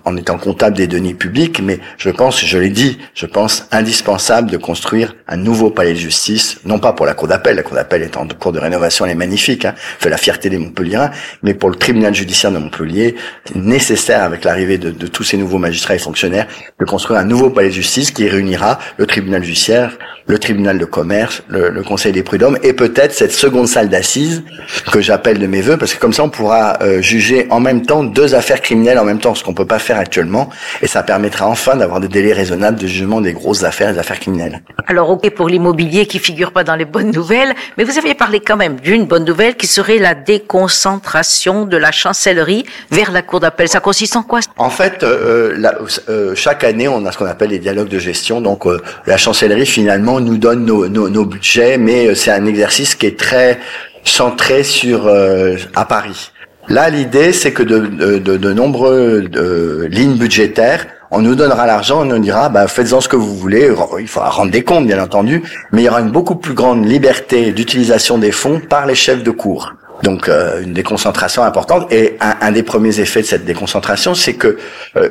en, 0.06 0.15
étant 0.17 0.38
comptable 0.38 0.77
des 0.77 0.85
deniers 0.85 1.15
publics, 1.15 1.61
mais 1.63 1.79
je 1.97 2.11
pense, 2.11 2.45
je 2.45 2.57
l'ai 2.59 2.69
dit, 2.69 3.00
je 3.15 3.25
pense 3.25 3.67
indispensable 3.71 4.51
de 4.51 4.57
construire 4.57 5.15
un 5.27 5.38
nouveau 5.38 5.71
palais 5.71 5.94
de 5.94 5.97
justice, 5.97 6.59
non 6.65 6.77
pas 6.77 6.94
pour 6.94 7.07
la 7.07 7.15
cour 7.15 7.27
d'appel, 7.27 7.56
la 7.56 7.63
cour 7.63 7.73
d'appel 7.73 8.03
est 8.03 8.17
en 8.17 8.27
cours 8.27 8.51
de 8.51 8.59
rénovation, 8.59 9.06
elle 9.06 9.11
est 9.11 9.15
magnifique, 9.15 9.65
hein, 9.65 9.73
fait 9.77 10.09
la 10.09 10.17
fierté 10.17 10.50
des 10.50 10.59
Montpelliérains, 10.59 11.09
mais 11.41 11.56
pour 11.56 11.69
le 11.69 11.75
tribunal 11.75 12.13
judiciaire 12.13 12.51
de 12.51 12.59
Montpellier, 12.59 13.15
nécessaire 13.56 14.21
avec 14.21 14.44
l'arrivée 14.44 14.77
de, 14.77 14.91
de, 14.91 15.07
tous 15.07 15.23
ces 15.23 15.38
nouveaux 15.38 15.57
magistrats 15.57 15.95
et 15.95 16.00
fonctionnaires 16.00 16.45
de 16.79 16.85
construire 16.85 17.19
un 17.19 17.25
nouveau 17.25 17.50
palais 17.50 17.69
de 17.69 17.73
justice 17.73 18.11
qui 18.11 18.29
réunira 18.29 18.77
le 18.97 19.07
tribunal 19.07 19.44
judiciaire, 19.44 19.97
le 20.27 20.38
tribunal 20.38 20.77
de 20.77 20.85
commerce, 20.85 21.41
le, 21.47 21.69
le 21.69 21.81
conseil 21.81 22.11
des 22.11 22.21
prud'hommes 22.21 22.59
et 22.61 22.73
peut-être 22.73 23.13
cette 23.13 23.31
seconde 23.31 23.67
salle 23.67 23.89
d'assises 23.89 24.44
que 24.91 25.01
j'appelle 25.01 25.39
de 25.39 25.47
mes 25.47 25.61
voeux, 25.61 25.77
parce 25.77 25.95
que 25.95 26.00
comme 26.00 26.13
ça 26.13 26.23
on 26.23 26.29
pourra 26.29 26.48
euh, 26.49 27.01
juger 27.01 27.47
en 27.49 27.59
même 27.59 27.85
temps 27.85 28.03
deux 28.03 28.33
affaires 28.35 28.61
criminelles 28.61 28.97
en 28.97 29.05
même 29.05 29.19
temps, 29.19 29.35
ce 29.35 29.43
qu'on 29.43 29.53
peut 29.53 29.65
pas 29.65 29.79
faire 29.79 29.99
actuellement, 29.99 30.49
et 30.81 30.87
ça 30.87 31.03
permettra 31.03 31.47
enfin 31.47 31.75
d'avoir 31.75 31.99
des 31.99 32.07
délais 32.07 32.33
raisonnables 32.33 32.79
de 32.79 32.87
jugement 32.87 33.21
des 33.21 33.33
grosses 33.33 33.63
affaires, 33.63 33.93
des 33.93 33.99
affaires 33.99 34.19
criminelles. 34.19 34.61
Alors 34.87 35.09
ok 35.09 35.29
pour 35.31 35.47
l'immobilier 35.47 36.05
qui 36.05 36.19
figure 36.19 36.51
pas 36.51 36.63
dans 36.63 36.75
les 36.75 36.85
bonnes 36.85 37.11
nouvelles, 37.11 37.53
mais 37.77 37.83
vous 37.83 37.97
aviez 37.97 38.15
parlé 38.15 38.39
quand 38.39 38.57
même 38.57 38.79
d'une 38.79 39.05
bonne 39.05 39.25
nouvelle 39.25 39.55
qui 39.55 39.67
serait 39.67 39.99
la 39.99 40.15
déconcentration 40.15 41.65
de 41.65 41.77
la 41.77 41.91
chancellerie 41.91 42.65
vers 42.89 43.11
la 43.11 43.21
cour 43.21 43.39
d'appel. 43.39 43.67
Ça 43.67 43.79
consiste 43.79 44.15
en 44.15 44.23
quoi 44.23 44.39
En 44.57 44.69
fait, 44.69 45.03
euh, 45.03 45.55
euh, 46.09 46.33
chaque 46.35 46.63
année, 46.63 46.87
on 46.87 47.05
a 47.05 47.11
ce 47.11 47.17
qu'on 47.17 47.25
appelle 47.25 47.51
les 47.51 47.59
dialogues 47.59 47.89
de 47.89 47.99
gestion. 47.99 48.41
Donc 48.41 48.65
la 49.05 49.17
chancellerie 49.17 49.65
finalement 49.65 50.19
nous 50.19 50.37
donne 50.37 50.65
nos, 50.65 50.87
nos, 50.87 51.09
nos 51.09 51.25
budgets, 51.25 51.77
mais 51.77 52.15
c'est 52.15 52.31
un 52.31 52.45
exercice 52.45 52.95
qui 52.95 53.05
est 53.05 53.19
très 53.19 53.59
centré 54.03 54.63
sur 54.63 55.07
à 55.75 55.85
Paris. 55.85 56.31
Là, 56.69 56.89
l'idée, 56.92 57.33
c'est 57.33 57.51
que 57.51 57.63
de, 57.63 58.54
nombreuses 58.54 59.30
lignes 59.89 60.18
budgétaires, 60.18 60.86
on 61.12 61.21
nous 61.21 61.33
donnera 61.33 61.66
l'argent, 61.66 62.01
on 62.01 62.06
nous 62.06 62.19
dira, 62.19 62.50
bah, 62.50 62.68
faites-en 62.68 63.01
ce 63.01 63.10
que 63.10 63.16
vous 63.16 63.36
voulez. 63.36 63.71
Il 64.00 64.07
faudra 64.07 64.30
rendre 64.30 64.51
des 64.51 64.63
comptes, 64.63 64.86
bien 64.86 65.01
entendu, 65.01 65.42
mais 65.71 65.81
il 65.81 65.86
y 65.86 65.89
aura 65.89 66.01
une 66.01 66.12
beaucoup 66.12 66.36
plus 66.36 66.54
grande 66.54 66.86
liberté 66.86 67.51
d'utilisation 67.51 68.19
des 68.19 68.31
fonds 68.31 68.60
par 68.60 68.86
les 68.86 68.94
chefs 68.94 69.24
de 69.24 69.31
cours. 69.31 69.74
Donc 70.03 70.29
euh, 70.29 70.61
une 70.61 70.73
déconcentration 70.73 71.43
importante. 71.43 71.91
Et 71.91 72.17
un, 72.19 72.51
des 72.51 72.63
premiers 72.63 72.99
effets 72.99 73.21
de 73.21 73.25
cette 73.27 73.45
déconcentration, 73.45 74.15
c'est 74.15 74.33
que 74.33 74.57
euh, 74.95 75.09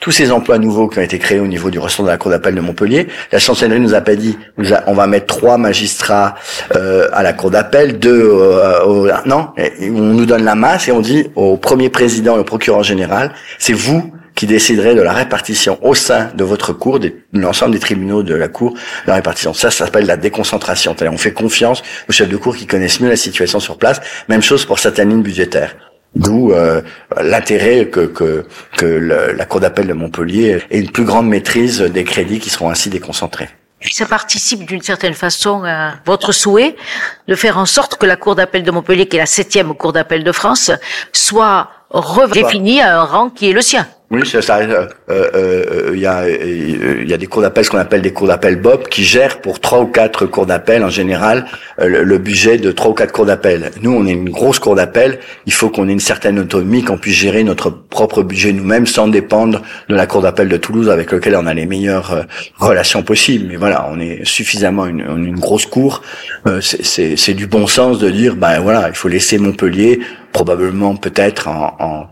tous 0.00 0.10
ces 0.10 0.30
emplois 0.30 0.58
nouveaux 0.58 0.88
qui 0.88 0.98
ont 0.98 1.02
été 1.02 1.18
créés 1.18 1.40
au 1.40 1.46
niveau 1.46 1.70
du 1.70 1.78
ressort 1.78 2.04
de 2.04 2.10
la 2.10 2.16
Cour 2.16 2.30
d'appel 2.30 2.54
de 2.54 2.60
Montpellier, 2.60 3.08
la 3.32 3.38
chancellerie 3.38 3.80
nous 3.80 3.94
a 3.94 4.00
pas 4.00 4.14
dit, 4.14 4.38
on 4.86 4.94
va 4.94 5.06
mettre 5.06 5.26
trois 5.26 5.58
magistrats 5.58 6.34
euh, 6.74 7.08
à 7.12 7.22
la 7.22 7.32
Cour 7.32 7.50
d'appel, 7.50 7.98
deux 7.98 8.28
au, 8.28 9.08
non, 9.26 9.48
on 9.80 9.90
nous 9.90 10.26
donne 10.26 10.44
la 10.44 10.54
masse 10.54 10.88
et 10.88 10.92
on 10.92 11.00
dit 11.00 11.28
au 11.34 11.56
premier 11.56 11.88
président 11.88 12.36
et 12.36 12.40
au 12.40 12.44
procureur 12.44 12.82
général, 12.82 13.32
c'est 13.58 13.72
vous 13.72 14.12
qui 14.38 14.46
déciderait 14.46 14.94
de 14.94 15.02
la 15.02 15.12
répartition 15.12 15.80
au 15.82 15.96
sein 15.96 16.30
de 16.32 16.44
votre 16.44 16.72
cour, 16.72 17.00
de 17.00 17.12
l'ensemble 17.32 17.72
des 17.72 17.80
tribunaux 17.80 18.22
de 18.22 18.36
la 18.36 18.46
cour, 18.46 18.72
la 19.08 19.16
répartition. 19.16 19.52
Ça, 19.52 19.72
ça 19.72 19.86
s'appelle 19.86 20.06
la 20.06 20.16
déconcentration. 20.16 20.94
On 21.00 21.18
fait 21.18 21.32
confiance 21.32 21.82
aux 22.08 22.12
chefs 22.12 22.28
de 22.28 22.36
cour 22.36 22.56
qui 22.56 22.64
connaissent 22.64 23.00
mieux 23.00 23.08
la 23.08 23.16
situation 23.16 23.58
sur 23.58 23.78
place. 23.78 24.00
Même 24.28 24.40
chose 24.40 24.64
pour 24.64 24.78
certaines 24.78 25.08
lignes 25.10 25.22
budgétaires. 25.22 25.74
D'où 26.14 26.52
euh, 26.52 26.82
l'intérêt 27.20 27.88
que, 27.88 28.06
que, 28.06 28.46
que 28.76 28.86
la 28.86 29.44
Cour 29.44 29.58
d'appel 29.58 29.88
de 29.88 29.92
Montpellier 29.92 30.62
ait 30.70 30.78
une 30.78 30.92
plus 30.92 31.04
grande 31.04 31.28
maîtrise 31.28 31.80
des 31.80 32.04
crédits 32.04 32.38
qui 32.38 32.48
seront 32.48 32.70
ainsi 32.70 32.90
déconcentrés. 32.90 33.48
Ça 33.90 34.06
participe 34.06 34.64
d'une 34.66 34.82
certaine 34.82 35.14
façon 35.14 35.64
à 35.64 35.94
votre 36.06 36.30
souhait 36.30 36.76
de 37.26 37.34
faire 37.34 37.58
en 37.58 37.66
sorte 37.66 37.96
que 37.96 38.06
la 38.06 38.14
Cour 38.14 38.36
d'appel 38.36 38.62
de 38.62 38.70
Montpellier, 38.70 39.06
qui 39.06 39.16
est 39.16 39.20
la 39.20 39.26
septième 39.26 39.74
Cour 39.74 39.92
d'appel 39.92 40.22
de 40.22 40.32
France, 40.32 40.70
soit 41.12 41.70
redéfinie 41.90 42.80
à 42.80 43.00
un 43.00 43.04
rang 43.04 43.30
qui 43.30 43.50
est 43.50 43.52
le 43.52 43.62
sien. 43.62 43.88
Oui, 44.10 44.26
ça, 44.26 44.40
ça 44.40 44.56
euh, 44.56 44.86
euh, 45.10 45.30
euh, 45.34 45.90
il 45.92 46.00
y 46.00 46.06
a 46.06 46.26
il 46.26 47.08
y 47.08 47.12
a 47.12 47.18
des 47.18 47.26
cours 47.26 47.42
d'appel, 47.42 47.62
ce 47.62 47.70
qu'on 47.70 47.76
appelle 47.76 48.00
des 48.00 48.14
cours 48.14 48.26
d'appel 48.26 48.56
Bob, 48.56 48.88
qui 48.88 49.04
gèrent 49.04 49.42
pour 49.42 49.60
trois 49.60 49.80
ou 49.80 49.86
quatre 49.86 50.24
cours 50.24 50.46
d'appel 50.46 50.82
en 50.82 50.88
général 50.88 51.44
le, 51.76 52.16
budget 52.16 52.56
de 52.56 52.72
trois 52.72 52.92
ou 52.92 52.94
quatre 52.94 53.12
cours 53.12 53.26
d'appel. 53.26 53.70
Nous, 53.82 53.92
on 53.92 54.06
est 54.06 54.12
une 54.12 54.30
grosse 54.30 54.60
cour 54.60 54.74
d'appel. 54.74 55.18
Il 55.44 55.52
faut 55.52 55.68
qu'on 55.68 55.90
ait 55.90 55.92
une 55.92 56.00
certaine 56.00 56.38
autonomie, 56.38 56.82
qu'on 56.82 56.96
puisse 56.96 57.16
gérer 57.16 57.44
notre 57.44 57.68
propre 57.68 58.22
budget 58.22 58.54
nous-mêmes 58.54 58.86
sans 58.86 59.08
dépendre 59.08 59.60
de 59.90 59.94
la 59.94 60.06
cour 60.06 60.22
d'appel 60.22 60.48
de 60.48 60.56
Toulouse 60.56 60.88
avec 60.88 61.12
lequel 61.12 61.36
on 61.36 61.46
a 61.46 61.52
les 61.52 61.66
meilleures 61.66 62.24
relations 62.56 63.02
possibles. 63.02 63.46
Mais 63.48 63.56
voilà, 63.56 63.90
on 63.92 64.00
est 64.00 64.24
suffisamment 64.24 64.86
une, 64.86 65.00
une 65.00 65.38
grosse 65.38 65.66
cour. 65.66 66.02
c'est 66.62 67.34
du 67.34 67.46
bon 67.46 67.66
sens 67.66 67.98
de 67.98 68.08
dire, 68.08 68.36
ben 68.36 68.58
voilà, 68.60 68.88
il 68.88 68.94
faut 68.94 69.08
laisser 69.08 69.36
Montpellier 69.36 70.00
probablement 70.32 70.96
peut-être 70.96 71.48
en, 71.48 71.76
en 71.78 72.06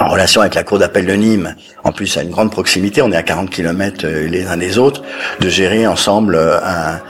en 0.00 0.08
relation 0.08 0.40
avec 0.40 0.54
la 0.54 0.62
cour 0.62 0.78
d'appel 0.78 1.06
de 1.06 1.12
Nîmes, 1.12 1.54
en 1.84 1.92
plus 1.92 2.16
à 2.16 2.22
une 2.22 2.30
grande 2.30 2.50
proximité, 2.50 3.02
on 3.02 3.10
est 3.10 3.16
à 3.16 3.22
40 3.22 3.50
km 3.50 4.04
euh, 4.04 4.28
les 4.28 4.46
uns 4.46 4.56
des 4.56 4.78
autres, 4.78 5.02
de 5.40 5.48
gérer 5.48 5.86
ensemble 5.86 6.36
euh, 6.36 6.58
un, 6.62 7.00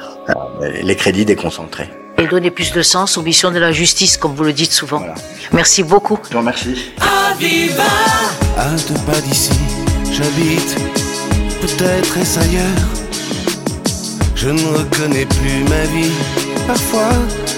les 0.83 0.97
crédits 0.97 1.25
déconcentrés. 1.25 1.91
Et 2.17 2.27
donner 2.27 2.51
plus 2.51 2.73
de 2.73 2.83
sens 2.83 3.17
aux 3.17 3.23
missions 3.23 3.51
de 3.51 3.59
la 3.59 3.73
justice, 3.73 4.17
comme 4.17 4.35
vous 4.35 4.45
le 4.45 4.53
dites 4.53 4.73
souvent. 4.73 5.03
Merci 5.53 5.83
beaucoup. 5.83 6.19
Je 6.29 6.33
vous 6.33 6.39
remercie. 6.39 6.93
À 7.01 7.35
deux 7.39 8.95
pas 9.07 9.21
d'ici, 9.21 9.53
j'habite, 10.11 10.77
peut-être 11.61 12.19
est-ce 12.19 12.41
ailleurs. 12.41 12.89
Je 14.35 14.49
ne 14.49 14.79
reconnais 14.79 15.27
plus 15.27 15.65
ma 15.69 15.85
vie, 15.93 16.13
parfois 16.67 17.11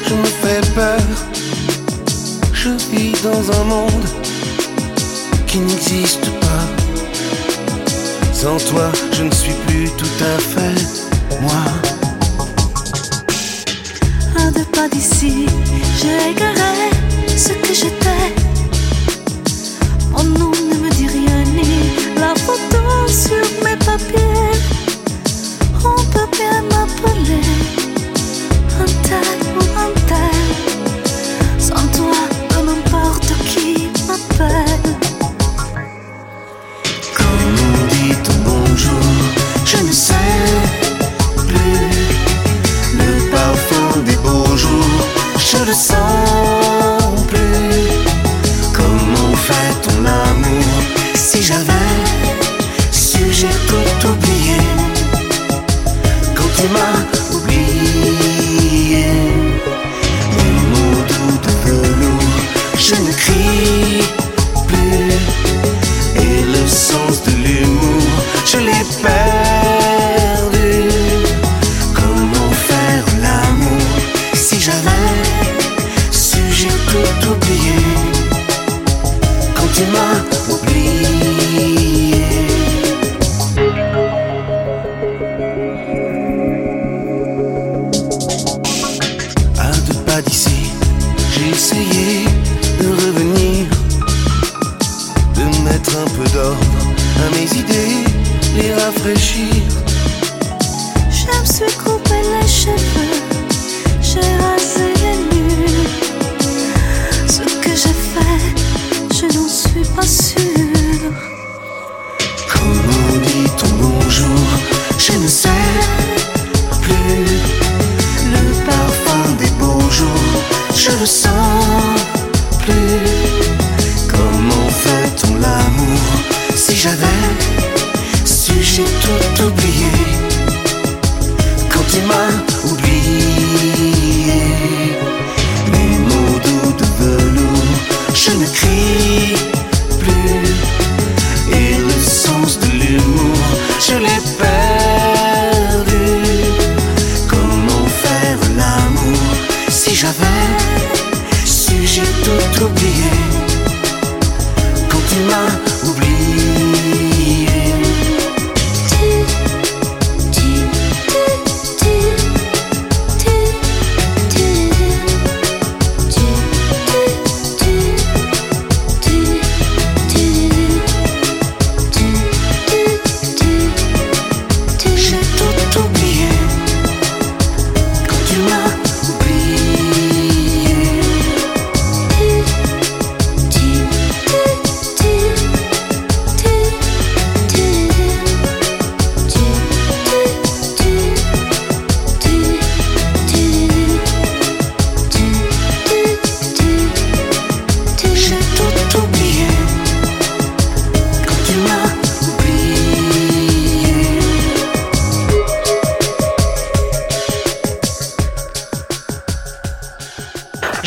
je 0.07 0.15
me 0.15 0.25
fais 0.25 0.61
peur. 0.75 0.99
Je 2.53 2.71
vis 2.91 3.13
dans 3.23 3.61
un 3.61 3.65
monde 3.65 4.05
qui 5.50 5.59
n'existe 5.59 6.30
pas. 6.40 6.64
Sans 8.33 8.57
toi, 8.71 8.92
je 9.12 9.25
ne 9.25 9.33
suis 9.33 9.52
plus 9.66 9.90
tout 9.99 10.16
à 10.21 10.38
fait 10.38 10.80
moi. 11.40 11.64
Un 14.38 14.52
deux 14.52 14.64
pas 14.66 14.88
d'ici, 14.88 15.47
j'ai 16.00 16.30
égaré 16.30 16.90
ce 17.37 17.52
que 17.64 17.75
j'étais. 17.75 18.26
Mon 20.12 20.23
nom 20.23 20.52
ne 20.71 20.76
me 20.85 20.90
dit 20.90 21.09
rien, 21.09 21.42
ni 21.57 21.69
la 22.16 22.33
photo 22.47 22.83
sur 23.09 23.45
mes 23.64 23.76
papiers. 23.76 24.57
On 25.85 26.00
peut 26.12 26.30
bien 26.38 26.62
m'appeler 26.71 27.20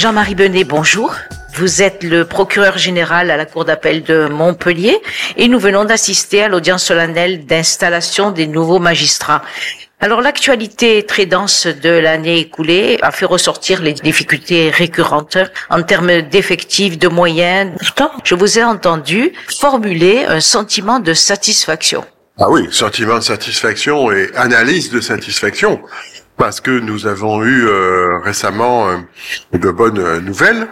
Jean-Marie 0.04 0.36
Benet, 0.36 0.66
bonjour. 0.66 1.16
Vous 1.56 1.82
êtes 1.82 2.04
le 2.04 2.26
procureur 2.26 2.78
général 2.78 3.32
à 3.32 3.38
la 3.38 3.46
Cour 3.46 3.64
d'appel 3.64 4.04
de 4.04 4.28
Montpellier 4.28 5.02
et 5.38 5.48
nous 5.48 5.60
venons 5.60 5.86
d'assister 5.86 6.44
à 6.44 6.50
l'audience 6.50 6.84
solennelle 6.84 7.46
d'installation 7.46 8.32
des 8.32 8.46
nouveaux 8.46 8.80
magistrats. 8.80 9.44
Alors 10.02 10.20
l'actualité 10.20 11.06
très 11.06 11.26
dense 11.26 11.68
de 11.68 11.90
l'année 11.90 12.40
écoulée 12.40 13.00
a 13.02 13.12
fait 13.12 13.24
ressortir 13.24 13.82
les 13.82 13.94
difficultés 13.94 14.72
récurrentes 14.72 15.38
en 15.70 15.82
termes 15.84 16.22
d'effectifs, 16.24 17.00
de 17.00 17.08
moyens. 17.08 17.72
Pourtant, 17.80 18.12
je 18.26 18.36
vous 18.36 18.60
ai 18.60 18.64
entendu 18.66 19.32
formuler 19.58 20.26
un 20.26 20.42
sentiment 20.42 21.00
de 21.00 21.14
satisfaction. 21.14 22.04
Ah 22.40 22.50
oui, 22.50 22.68
sentiment 22.72 23.20
de 23.20 23.24
satisfaction 23.24 24.12
et 24.12 24.32
analyse 24.36 24.90
de 24.90 25.00
satisfaction, 25.00 25.80
parce 26.38 26.62
que 26.62 26.72
nous 26.72 27.08
avons 27.08 27.44
eu 27.44 27.66
euh, 27.68 28.20
récemment 28.20 28.90
euh, 28.90 28.98
de 29.58 29.72
bonnes 29.72 30.00
euh, 30.00 30.20
nouvelles 30.20 30.68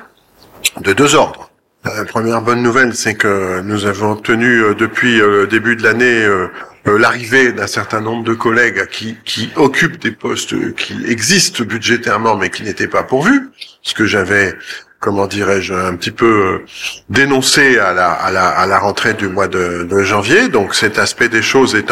de 0.81 0.93
deux 0.93 1.15
ordres. 1.15 1.51
La 1.83 2.05
première 2.05 2.41
bonne 2.41 2.61
nouvelle, 2.61 2.93
c'est 2.93 3.15
que 3.15 3.61
nous 3.61 3.87
avons 3.87 4.11
obtenu 4.11 4.61
euh, 4.61 4.75
depuis 4.75 5.19
euh, 5.19 5.41
le 5.41 5.47
début 5.47 5.75
de 5.75 5.81
l'année 5.81 6.23
euh, 6.23 6.47
l'arrivée 6.85 7.53
d'un 7.53 7.65
certain 7.65 8.01
nombre 8.01 8.23
de 8.23 8.35
collègues 8.35 8.85
qui, 8.91 9.17
qui 9.25 9.49
occupent 9.55 9.99
des 9.99 10.11
postes 10.11 10.75
qui 10.75 10.95
existent 11.07 11.63
budgétairement 11.63 12.35
mais 12.35 12.51
qui 12.51 12.61
n'étaient 12.61 12.87
pas 12.87 13.01
pourvus, 13.01 13.49
ce 13.81 13.95
que 13.95 14.05
j'avais, 14.05 14.55
comment 14.99 15.25
dirais-je, 15.25 15.73
un 15.73 15.95
petit 15.95 16.11
peu 16.11 16.61
dénoncé 17.09 17.79
à 17.79 17.93
la, 17.93 18.11
à 18.11 18.31
la, 18.31 18.49
à 18.49 18.67
la 18.67 18.77
rentrée 18.77 19.13
du 19.15 19.27
mois 19.27 19.47
de, 19.47 20.03
janvier. 20.03 20.49
Donc 20.49 20.75
cet 20.75 20.99
aspect 20.99 21.29
des 21.29 21.41
choses 21.43 21.73
est 21.75 21.91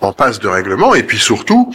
en, 0.00 0.12
passe 0.12 0.38
de 0.38 0.48
règlement. 0.48 0.94
Et 0.94 1.02
puis 1.02 1.18
surtout, 1.18 1.72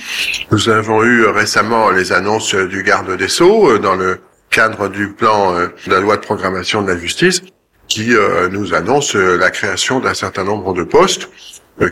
nous 0.52 0.70
avons 0.70 1.04
eu 1.04 1.26
récemment 1.26 1.90
les 1.90 2.12
annonces 2.12 2.56
du 2.56 2.84
garde 2.84 3.16
des 3.18 3.28
Sceaux 3.28 3.72
euh, 3.72 3.80
dans 3.80 3.96
le 3.96 4.20
cadre 4.50 4.88
du 4.90 5.10
plan 5.10 5.56
euh, 5.56 5.68
de 5.86 5.92
la 5.92 6.00
loi 6.00 6.18
de 6.18 6.22
programmation 6.22 6.82
de 6.82 6.88
la 6.88 6.98
justice 6.98 7.42
qui 7.88 8.16
euh, 8.16 8.48
nous 8.50 8.74
annonce 8.74 9.16
la 9.16 9.52
création 9.52 10.00
d'un 10.00 10.14
certain 10.14 10.44
nombre 10.44 10.74
de 10.74 10.84
postes 10.84 11.30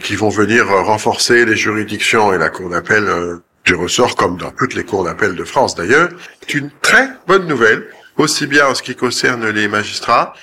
qui 0.03 0.15
vont 0.15 0.29
venir 0.29 0.67
renforcer 0.67 1.45
les 1.45 1.55
juridictions 1.55 2.31
et 2.31 2.37
la 2.37 2.49
cour 2.49 2.69
d'appel 2.69 3.39
du 3.65 3.73
ressort, 3.73 4.15
comme 4.15 4.37
dans 4.37 4.51
toutes 4.51 4.75
les 4.75 4.83
cours 4.83 5.03
d'appel 5.03 5.35
de 5.35 5.43
France 5.43 5.75
d'ailleurs. 5.75 6.09
C'est 6.41 6.53
une 6.53 6.69
très 6.81 7.09
bonne 7.27 7.47
nouvelle, 7.47 7.87
aussi 8.17 8.45
bien 8.45 8.67
en 8.67 8.75
ce 8.75 8.83
qui 8.83 8.95
concerne 8.95 9.49
les 9.49 9.67
magistrats 9.67 10.33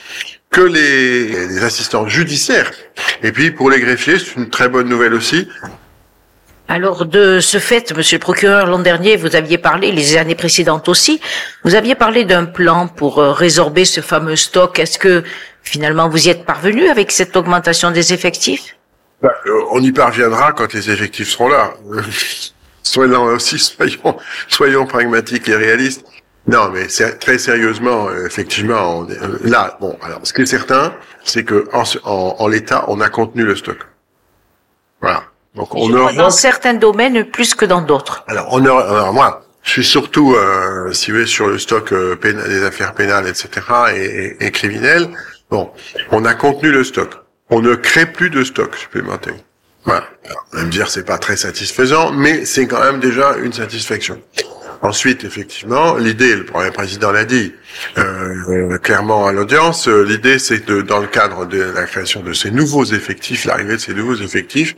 que 0.51 0.61
les, 0.61 1.49
les 1.49 1.65
assistants 1.65 2.07
judiciaires. 2.07 2.71
Et 3.23 3.33
puis 3.33 3.51
pour 3.51 3.71
les 3.71 3.81
greffiers, 3.81 4.19
c'est 4.19 4.37
une 4.37 4.49
très 4.49 4.69
bonne 4.69 4.89
nouvelle 4.89 5.15
aussi, 5.15 5.49
Alors 6.69 7.07
de 7.07 7.39
ce 7.41 7.59
fait, 7.59 7.93
Monsieur 7.97 8.17
le 8.17 8.21
procureur, 8.21 8.67
l'an 8.67 8.81
dernier, 8.81 9.17
vous 9.17 9.37
aviez 9.37 9.59
parlé, 9.59 9.93
les 9.93 10.17
années 10.17 10.35
précédentes 10.35 10.89
aussi, 10.89 11.21
vous 11.63 11.75
aviez 11.77 11.95
parlé 11.95 12.25
d'un 12.25 12.45
plan 12.45 12.89
pour 12.89 13.19
euh, 13.19 13.33
résorber 13.33 13.85
ce 13.85 14.01
fameux 14.01 14.37
stock. 14.37 14.79
Est-ce 14.79 14.99
que 14.99 15.23
finalement 15.63 16.09
vous 16.09 16.27
y 16.27 16.31
êtes 16.31 16.45
parvenu 16.45 16.89
avec 16.89 17.13
cette 17.13 17.37
augmentation 17.37 17.93
des 17.93 18.13
effectifs? 18.13 18.77
Bah, 19.23 19.31
euh, 19.47 19.61
on 19.71 19.81
y 19.81 19.93
parviendra 19.93 20.53
quand 20.53 20.73
les 20.73 20.91
effectifs 20.91 21.31
seront 21.31 21.49
là. 21.49 21.75
soyons 22.83 23.25
aussi, 23.25 23.59
soyons, 23.59 24.17
soyons 24.49 24.87
pragmatiques 24.87 25.49
et 25.49 25.57
réalistes. 25.57 26.05
Non, 26.47 26.71
mais 26.71 26.87
très 27.19 27.39
sérieusement, 27.39 28.09
effectivement, 28.25 28.99
on 29.01 29.11
euh, 29.11 29.39
là, 29.43 29.77
bon, 29.81 29.99
alors, 30.03 30.21
ce 30.23 30.33
qui 30.33 30.43
est 30.43 30.47
certain, 30.47 30.95
c'est 31.25 31.43
que 31.45 31.67
en, 31.73 31.83
en, 32.05 32.37
en 32.39 32.49
l'état, 32.49 32.85
on 32.89 33.01
a 33.01 33.09
contenu 33.09 33.43
le 33.45 33.57
stock. 33.57 33.79
Voilà. 35.01 35.25
Donc, 35.57 35.75
on 35.75 35.93
aura, 35.93 36.13
Dans 36.13 36.31
certains 36.31 36.75
domaines 36.75 37.25
plus 37.25 37.55
que 37.55 37.65
dans 37.65 37.81
d'autres. 37.81 38.25
alors, 38.29 38.49
on 38.53 38.65
aura, 38.65 38.83
alors 38.89 39.13
moi, 39.13 39.43
je 39.65 39.71
suis 39.73 39.85
surtout, 39.85 40.35
euh, 40.37 40.93
si 40.93 41.11
vous 41.11 41.17
voulez, 41.17 41.27
sur 41.27 41.49
le 41.49 41.59
stock 41.59 41.93
euh, 41.93 42.15
pénal- 42.15 42.49
des 42.49 42.63
affaires 42.63 42.95
pénales, 42.95 43.27
etc., 43.27 43.49
et, 43.95 44.05
et, 44.05 44.47
et 44.47 44.51
criminelles. 44.53 45.09
Bon, 45.51 45.71
on 46.13 46.25
a 46.25 46.35
contenu 46.35 46.71
le 46.71 46.85
stock. 46.85 47.11
On 47.51 47.61
ne 47.61 47.75
crée 47.75 48.07
plus 48.07 48.31
de 48.31 48.45
stock 48.45 48.77
supplémentaire. 48.77 49.35
Voilà. 49.85 50.05
Alors, 50.25 50.47
on 50.53 50.57
va 50.59 50.63
me 50.65 50.71
dire, 50.71 50.89
c'est 50.91 51.05
pas 51.05 51.19
très 51.19 51.37
satisfaisant, 51.37 52.13
mais 52.13 52.45
c'est 52.45 52.67
quand 52.67 52.81
même 52.81 53.01
déjà 53.01 53.37
une 53.37 53.53
satisfaction. 53.53 54.21
Ensuite, 54.83 55.25
effectivement, 55.25 55.97
l'idée, 55.97 56.35
le 56.35 56.45
premier 56.45 56.71
président 56.71 57.11
l'a 57.11 57.25
dit 57.25 57.55
euh, 57.99 58.79
clairement 58.79 59.27
à 59.27 59.33
l'audience, 59.33 59.89
euh, 59.89 60.03
l'idée 60.03 60.39
c'est 60.39 60.67
de, 60.67 60.83
dans 60.83 61.01
le 61.01 61.07
cadre 61.07 61.47
de 61.47 61.61
la 61.61 61.85
création 61.85 62.23
de 62.23 62.33
ces 62.33 62.51
nouveaux 62.51 62.85
effectifs, 62.85 63.45
l'arrivée 63.45 63.75
de 63.75 63.81
ces 63.81 63.95
nouveaux 63.95 64.17
effectifs, 64.17 64.75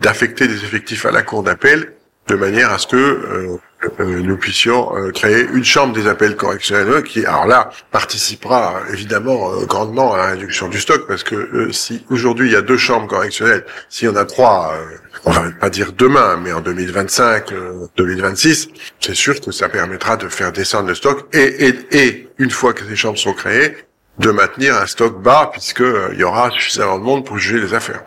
d'affecter 0.00 0.46
des 0.46 0.64
effectifs 0.64 1.06
à 1.06 1.10
la 1.10 1.22
cour 1.22 1.42
d'appel 1.42 1.92
de 2.28 2.34
manière 2.34 2.70
à 2.70 2.78
ce 2.78 2.86
que 2.86 2.96
euh, 2.96 3.56
euh, 4.00 4.20
nous 4.22 4.36
puissions 4.36 4.96
euh, 4.96 5.10
créer 5.10 5.46
une 5.52 5.64
chambre 5.64 5.94
des 5.94 6.06
appels 6.06 6.36
correctionnels 6.36 7.02
qui, 7.02 7.24
alors 7.24 7.46
là, 7.46 7.70
participera 7.90 8.80
évidemment 8.92 9.52
euh, 9.52 9.64
grandement 9.64 10.12
à 10.14 10.18
la 10.18 10.26
réduction 10.32 10.68
du 10.68 10.78
stock, 10.78 11.06
parce 11.06 11.22
que 11.22 11.34
euh, 11.34 11.72
si 11.72 12.04
aujourd'hui 12.10 12.48
il 12.48 12.52
y 12.52 12.56
a 12.56 12.62
deux 12.62 12.76
chambres 12.76 13.06
correctionnelles, 13.06 13.64
s'il 13.88 14.08
y 14.08 14.10
en 14.10 14.16
a 14.16 14.24
trois, 14.24 14.74
euh, 14.74 14.96
on 15.24 15.30
va 15.30 15.50
pas 15.58 15.70
dire 15.70 15.92
demain, 15.92 16.38
mais 16.42 16.52
en 16.52 16.60
2025, 16.60 17.52
euh, 17.52 17.86
2026, 17.96 18.68
c'est 19.00 19.14
sûr 19.14 19.40
que 19.40 19.50
ça 19.50 19.68
permettra 19.68 20.16
de 20.16 20.28
faire 20.28 20.52
descendre 20.52 20.88
le 20.88 20.94
stock 20.94 21.26
et, 21.34 21.68
et, 21.68 21.74
et 21.92 22.28
une 22.38 22.50
fois 22.50 22.72
que 22.72 22.84
ces 22.84 22.96
chambres 22.96 23.18
sont 23.18 23.32
créées, 23.32 23.76
de 24.20 24.30
maintenir 24.30 24.76
un 24.76 24.86
stock 24.86 25.20
bas, 25.20 25.48
puisque 25.50 25.80
euh, 25.80 26.14
y 26.16 26.22
aura 26.22 26.50
suffisamment 26.50 26.98
de 26.98 27.04
monde 27.04 27.24
pour 27.24 27.38
juger 27.38 27.58
les 27.58 27.74
affaires. 27.74 28.02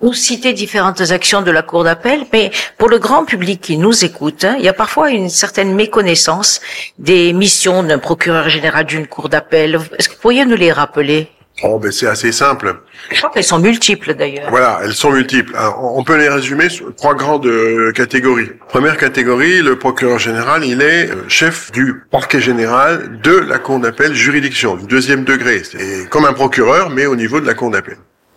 Vous 0.00 0.14
citez 0.14 0.52
différentes 0.54 1.00
actions 1.10 1.42
de 1.42 1.50
la 1.50 1.62
Cour 1.62 1.84
d'appel, 1.84 2.24
mais 2.32 2.50
pour 2.78 2.88
le 2.88 2.98
grand 2.98 3.24
public 3.24 3.60
qui 3.60 3.76
nous 3.76 4.04
écoute, 4.04 4.44
hein, 4.44 4.56
il 4.58 4.64
y 4.64 4.68
a 4.68 4.72
parfois 4.72 5.10
une 5.10 5.28
certaine 5.28 5.74
méconnaissance 5.74 6.60
des 6.98 7.32
missions 7.32 7.82
d'un 7.82 7.98
procureur 7.98 8.48
général 8.48 8.86
d'une 8.86 9.06
Cour 9.06 9.28
d'appel. 9.28 9.78
Est-ce 9.98 10.08
que 10.08 10.14
vous 10.14 10.20
pourriez 10.20 10.46
nous 10.46 10.56
les 10.56 10.72
rappeler? 10.72 11.28
Oh, 11.62 11.78
ben 11.78 11.90
c'est 11.90 12.06
assez 12.06 12.30
simple. 12.30 12.76
Je 13.10 13.16
crois 13.18 13.30
qu'elles 13.30 13.42
sont 13.44 13.58
multiples 13.58 14.14
d'ailleurs. 14.14 14.48
Voilà, 14.50 14.80
elles 14.84 14.94
sont 14.94 15.10
multiples. 15.10 15.56
Alors, 15.56 15.96
on 15.96 16.04
peut 16.04 16.16
les 16.16 16.28
résumer 16.28 16.68
sur 16.68 16.94
trois 16.94 17.14
grandes 17.14 17.46
euh, 17.46 17.92
catégories. 17.92 18.50
Première 18.68 18.96
catégorie, 18.96 19.60
le 19.62 19.76
procureur 19.76 20.18
général, 20.18 20.64
il 20.64 20.80
est 20.82 21.10
euh, 21.10 21.28
chef 21.28 21.72
du 21.72 22.02
parquet 22.10 22.40
général 22.40 23.20
de 23.22 23.32
la 23.32 23.58
cour 23.58 23.80
d'appel 23.80 24.14
juridiction, 24.14 24.76
du 24.76 24.86
deuxième 24.86 25.24
degré. 25.24 25.62
C'est 25.64 26.08
comme 26.08 26.26
un 26.26 26.32
procureur, 26.32 26.90
mais 26.90 27.06
au 27.06 27.16
niveau 27.16 27.40
de 27.40 27.46
la 27.46 27.54
cour 27.54 27.70
d'appel. 27.70 27.96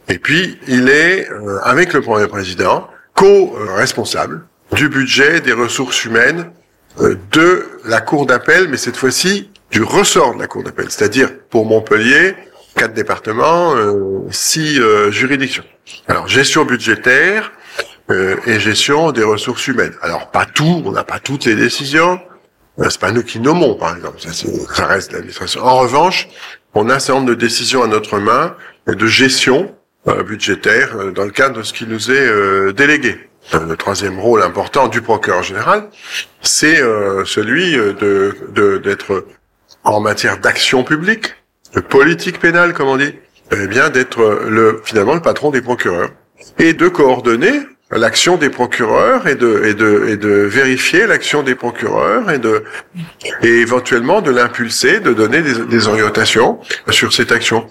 Et 0.10 0.18
puis, 0.18 0.58
il 0.68 0.90
est, 0.90 1.30
euh, 1.30 1.60
avec 1.64 1.94
le 1.94 2.02
premier 2.02 2.28
président, 2.28 2.88
co-responsable 3.14 4.46
du 4.74 4.90
budget 4.90 5.42
des 5.42 5.54
ressources 5.54 6.04
humaines 6.06 6.52
euh, 7.00 7.16
de 7.32 7.66
la 7.86 8.02
cour 8.02 8.26
d'appel, 8.26 8.68
mais 8.70 8.78
cette 8.78 8.98
fois-ci 8.98 9.50
du 9.72 9.84
ressort 9.84 10.36
de 10.36 10.40
la 10.42 10.48
cour 10.48 10.64
d'appel. 10.64 10.88
C'est-à-dire, 10.90 11.30
pour 11.50 11.66
Montpellier, 11.66 12.36
quatre 12.76 12.94
départements, 12.94 13.76
euh, 13.76 14.22
six 14.32 14.80
euh, 14.80 15.12
juridictions. 15.12 15.64
Alors, 16.08 16.28
gestion 16.28 16.66
budgétaire 16.66 17.52
euh, 18.10 18.36
et 18.46 18.60
gestion 18.60 19.12
des 19.12 19.24
ressources 19.24 19.68
humaines. 19.68 19.94
Alors, 20.02 20.32
pas 20.32 20.46
tout, 20.46 20.82
on 20.86 20.92
n'a 20.92 21.04
pas 21.04 21.20
toutes 21.20 21.46
les 21.46 21.56
décisions. 21.56 22.20
C'est 22.90 23.00
pas 23.00 23.12
nous 23.12 23.24
qui 23.24 23.40
nommons, 23.40 23.76
par 23.76 23.96
exemple. 23.96 24.20
Ça, 24.20 24.30
ça 24.74 24.86
reste 24.88 25.12
l'administration. 25.12 25.62
En 25.64 25.78
revanche, 25.78 26.28
on 26.74 26.90
a 26.90 26.96
un 26.96 27.00
certain 27.00 27.20
nombre 27.20 27.30
de 27.30 27.36
décisions 27.36 27.84
à 27.84 27.88
notre 27.88 28.18
main 28.20 28.56
de 28.88 29.06
gestion 29.08 29.76
budgétaire 30.26 31.12
dans 31.14 31.26
le 31.26 31.32
cadre 31.32 31.58
de 31.60 31.64
ce 31.64 31.74
qui 31.74 31.86
nous 31.86 32.10
est 32.10 32.74
délégué. 32.74 33.20
Le 33.54 33.76
troisième 33.76 34.20
rôle 34.20 34.42
important 34.42 34.88
du 34.88 35.02
procureur 35.02 35.44
général, 35.44 35.90
c'est 36.42 36.78
celui 37.26 37.74
de- 37.74 38.78
d'être 38.84 39.28
en 39.84 40.00
matière 40.00 40.40
d'action 40.40 40.84
publique, 40.84 41.36
politique 41.80 42.40
pénale, 42.40 42.74
comme 42.74 42.88
on 42.88 42.98
dit, 42.98 43.14
eh 43.52 43.68
bien 43.68 43.90
d'être 43.90 44.48
le 44.48 44.82
finalement 44.84 45.14
le 45.14 45.22
patron 45.22 45.52
des 45.52 45.62
procureurs 45.62 46.10
et 46.60 46.74
de 46.74 46.88
coordonner 46.88 47.52
l'action 47.92 48.38
des 48.38 48.50
procureurs 48.50 49.28
et 49.28 49.36
de 49.36 50.48
vérifier 50.50 51.08
l'action 51.08 51.44
des 51.44 51.56
procureurs 51.56 52.26
et 52.32 53.48
éventuellement 53.48 54.22
de 54.22 54.32
l'impulser, 54.32 55.00
de 55.02 55.14
donner 55.14 55.42
des 55.42 55.88
orientations 55.88 56.60
sur 56.90 57.12
cette 57.14 57.32
action. 57.32 57.68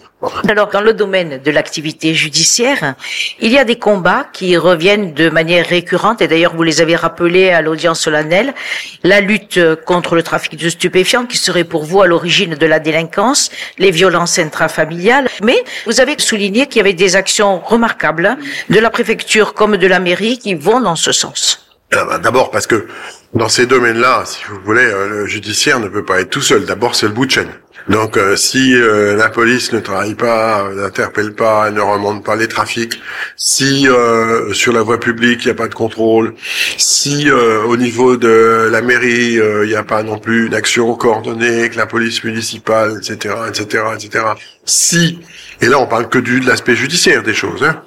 Alors, 0.48 0.68
dans 0.68 0.82
le 0.82 0.92
domaine 0.92 1.40
de 1.42 1.50
l'activité 1.50 2.12
judiciaire, 2.12 2.94
il 3.40 3.50
y 3.50 3.58
a 3.58 3.64
des 3.64 3.78
combats 3.78 4.26
qui 4.32 4.56
reviennent 4.58 5.14
de 5.14 5.30
manière 5.30 5.66
récurrente, 5.66 6.20
et 6.20 6.28
d'ailleurs 6.28 6.54
vous 6.54 6.62
les 6.62 6.82
avez 6.82 6.94
rappelés 6.94 7.50
à 7.50 7.62
l'audience 7.62 8.00
solennelle, 8.00 8.54
la 9.02 9.22
lutte 9.22 9.58
contre 9.86 10.14
le 10.16 10.22
trafic 10.22 10.56
de 10.56 10.68
stupéfiants 10.68 11.24
qui 11.24 11.38
serait 11.38 11.64
pour 11.64 11.84
vous 11.84 12.02
à 12.02 12.06
l'origine 12.06 12.54
de 12.54 12.66
la 12.66 12.80
délinquance, 12.80 13.50
les 13.78 13.90
violences 13.90 14.38
intrafamiliales, 14.38 15.28
mais 15.42 15.64
vous 15.86 16.00
avez 16.02 16.16
souligné 16.18 16.66
qu'il 16.66 16.78
y 16.78 16.80
avait 16.80 16.92
des 16.92 17.16
actions 17.16 17.60
remarquables 17.60 18.36
de 18.68 18.78
la 18.78 18.90
préfecture 18.90 19.54
comme 19.54 19.78
de 19.78 19.86
la 19.86 20.00
mairie 20.00 20.38
qui 20.38 20.54
vont 20.54 20.80
dans 20.80 20.96
ce 20.96 21.12
sens. 21.12 21.66
Ah 21.92 22.04
bah, 22.04 22.18
D'abord 22.18 22.50
parce 22.50 22.66
que 22.66 22.86
dans 23.34 23.48
ces 23.48 23.66
domaines-là, 23.66 24.24
si 24.26 24.44
vous 24.48 24.60
voulez, 24.64 24.84
euh, 24.84 25.08
le 25.08 25.26
judiciaire 25.26 25.80
ne 25.80 25.88
peut 25.88 26.04
pas 26.04 26.20
être 26.20 26.30
tout 26.30 26.40
seul. 26.42 26.64
D'abord, 26.64 26.94
c'est 26.94 27.06
le 27.06 27.12
bout 27.12 27.26
de 27.26 27.30
chaîne. 27.30 27.50
Donc, 27.88 28.16
euh, 28.16 28.36
si 28.36 28.74
euh, 28.74 29.16
la 29.16 29.28
police 29.28 29.72
ne 29.72 29.80
travaille 29.80 30.14
pas, 30.14 30.68
n'interpelle 30.74 31.32
pas, 31.34 31.70
ne 31.70 31.80
remonte 31.80 32.24
pas 32.24 32.36
les 32.36 32.48
trafics, 32.48 33.00
si 33.36 33.88
euh, 33.88 34.52
sur 34.52 34.72
la 34.72 34.82
voie 34.82 35.00
publique 35.00 35.44
il 35.44 35.46
n'y 35.46 35.52
a 35.52 35.54
pas 35.54 35.68
de 35.68 35.74
contrôle, 35.74 36.34
si 36.76 37.28
euh, 37.30 37.62
au 37.64 37.76
niveau 37.76 38.16
de 38.16 38.68
la 38.70 38.82
mairie 38.82 39.38
euh, 39.38 39.64
il 39.64 39.68
n'y 39.68 39.76
a 39.76 39.82
pas 39.82 40.02
non 40.02 40.18
plus 40.18 40.46
une 40.46 40.54
action 40.54 40.94
coordonnée 40.94 41.60
avec 41.60 41.74
la 41.74 41.86
police 41.86 42.22
municipale, 42.24 42.98
etc., 42.98 43.34
etc., 43.48 43.84
etc. 43.94 44.24
Si 44.64 45.20
et 45.60 45.66
là 45.66 45.78
on 45.78 45.86
parle 45.86 46.08
que 46.08 46.18
du 46.18 46.40
de 46.40 46.46
l'aspect 46.46 46.76
judiciaire 46.76 47.22
des 47.22 47.34
choses, 47.34 47.62
hein. 47.62 47.82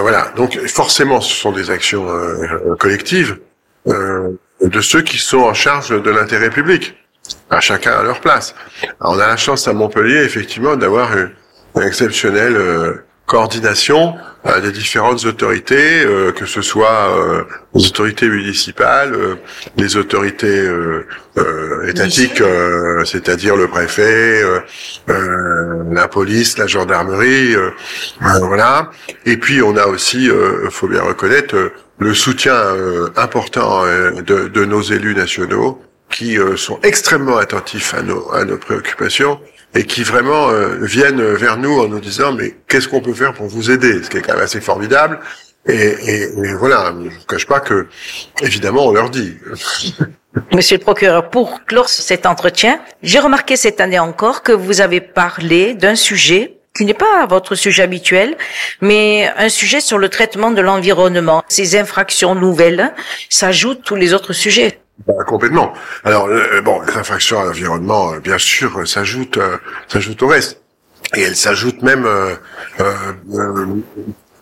Voilà. 0.00 0.32
Donc 0.36 0.58
forcément, 0.66 1.20
ce 1.20 1.34
sont 1.34 1.52
des 1.52 1.70
actions 1.70 2.06
collectives 2.78 3.38
de 3.86 4.80
ceux 4.80 5.02
qui 5.02 5.18
sont 5.18 5.38
en 5.38 5.54
charge 5.54 5.90
de 5.90 6.10
l'intérêt 6.10 6.50
public, 6.50 6.94
à 7.50 7.60
chacun 7.60 7.92
à 7.92 8.02
leur 8.02 8.20
place. 8.20 8.54
Alors, 9.00 9.14
on 9.14 9.18
a 9.18 9.26
la 9.26 9.36
chance 9.36 9.68
à 9.68 9.72
Montpellier, 9.72 10.22
effectivement, 10.24 10.76
d'avoir 10.76 11.16
une, 11.16 11.30
une 11.76 11.82
exceptionnelle 11.82 12.56
euh, 12.56 12.94
coordination 13.26 14.14
euh, 14.46 14.60
des 14.60 14.70
différentes 14.70 15.24
autorités, 15.24 16.04
euh, 16.04 16.32
que 16.32 16.46
ce 16.46 16.62
soit 16.62 17.10
les 17.74 17.86
autorités 17.86 18.28
municipales, 18.28 19.14
les 19.76 19.96
autorités 19.96 20.70
étatiques, 21.88 22.42
c'est-à-dire 23.04 23.56
le 23.56 23.66
préfet, 23.66 24.42
la 25.08 26.08
police, 26.08 26.56
la 26.58 26.66
gendarmerie, 26.66 27.54
voilà. 28.20 28.90
Et 29.24 29.36
puis 29.36 29.60
on 29.60 29.76
a 29.76 29.86
aussi, 29.86 30.30
faut 30.70 30.88
bien 30.88 31.02
reconnaître, 31.02 31.72
le 31.98 32.14
soutien 32.14 32.56
important 33.16 33.84
de, 33.84 34.48
de 34.48 34.64
nos 34.64 34.82
élus 34.82 35.14
nationaux 35.14 35.80
qui 36.10 36.38
euh, 36.38 36.56
sont 36.56 36.78
extrêmement 36.82 37.36
attentifs 37.36 37.94
à 37.94 38.02
nos, 38.02 38.32
à 38.32 38.44
nos 38.44 38.58
préoccupations 38.58 39.40
et 39.74 39.84
qui 39.84 40.02
vraiment 40.02 40.50
euh, 40.50 40.76
viennent 40.80 41.22
vers 41.34 41.58
nous 41.58 41.80
en 41.80 41.88
nous 41.88 42.00
disant 42.00 42.32
mais 42.32 42.54
qu'est-ce 42.68 42.88
qu'on 42.88 43.00
peut 43.00 43.14
faire 43.14 43.34
pour 43.34 43.46
vous 43.46 43.70
aider? 43.70 44.02
Ce 44.02 44.10
qui 44.10 44.18
est 44.18 44.22
quand 44.22 44.34
même 44.34 44.42
assez 44.42 44.60
formidable. 44.60 45.20
Et, 45.68 45.74
et, 45.74 46.22
et 46.22 46.54
voilà, 46.54 46.92
je 46.96 47.04
ne 47.04 47.10
vous 47.10 47.24
cache 47.28 47.46
pas 47.46 47.58
que, 47.58 47.88
évidemment, 48.40 48.86
on 48.86 48.92
leur 48.92 49.10
dit. 49.10 49.34
Monsieur 50.52 50.76
le 50.76 50.82
procureur, 50.82 51.28
pour 51.30 51.64
clore 51.64 51.88
cet 51.88 52.24
entretien, 52.24 52.80
j'ai 53.02 53.18
remarqué 53.18 53.56
cette 53.56 53.80
année 53.80 53.98
encore 53.98 54.42
que 54.42 54.52
vous 54.52 54.80
avez 54.80 55.00
parlé 55.00 55.74
d'un 55.74 55.96
sujet 55.96 56.58
qui 56.76 56.84
n'est 56.84 56.94
pas 56.94 57.26
votre 57.26 57.54
sujet 57.54 57.82
habituel, 57.82 58.36
mais 58.80 59.30
un 59.38 59.48
sujet 59.48 59.80
sur 59.80 59.98
le 59.98 60.08
traitement 60.08 60.50
de 60.50 60.60
l'environnement. 60.60 61.42
Ces 61.48 61.76
infractions 61.76 62.34
nouvelles 62.34 62.92
s'ajoutent 63.30 63.82
tous 63.82 63.96
les 63.96 64.12
autres 64.12 64.34
sujets. 64.34 64.78
Bah, 65.06 65.14
complètement. 65.26 65.72
Alors 66.04 66.26
euh, 66.28 66.60
bon, 66.62 66.80
les 66.82 66.96
infractions 66.96 67.40
à 67.40 67.44
l'environnement, 67.44 68.12
euh, 68.14 68.18
bien 68.20 68.38
sûr, 68.38 68.78
euh, 68.78 68.86
s'ajoutent, 68.86 69.36
euh, 69.38 69.56
s'ajoutent 69.88 70.22
au 70.22 70.28
reste, 70.28 70.62
et 71.14 71.22
elles 71.22 71.36
s'ajoutent 71.36 71.82
même 71.82 72.06
euh, 72.06 72.34
euh, 72.80 72.92
euh, 73.34 73.66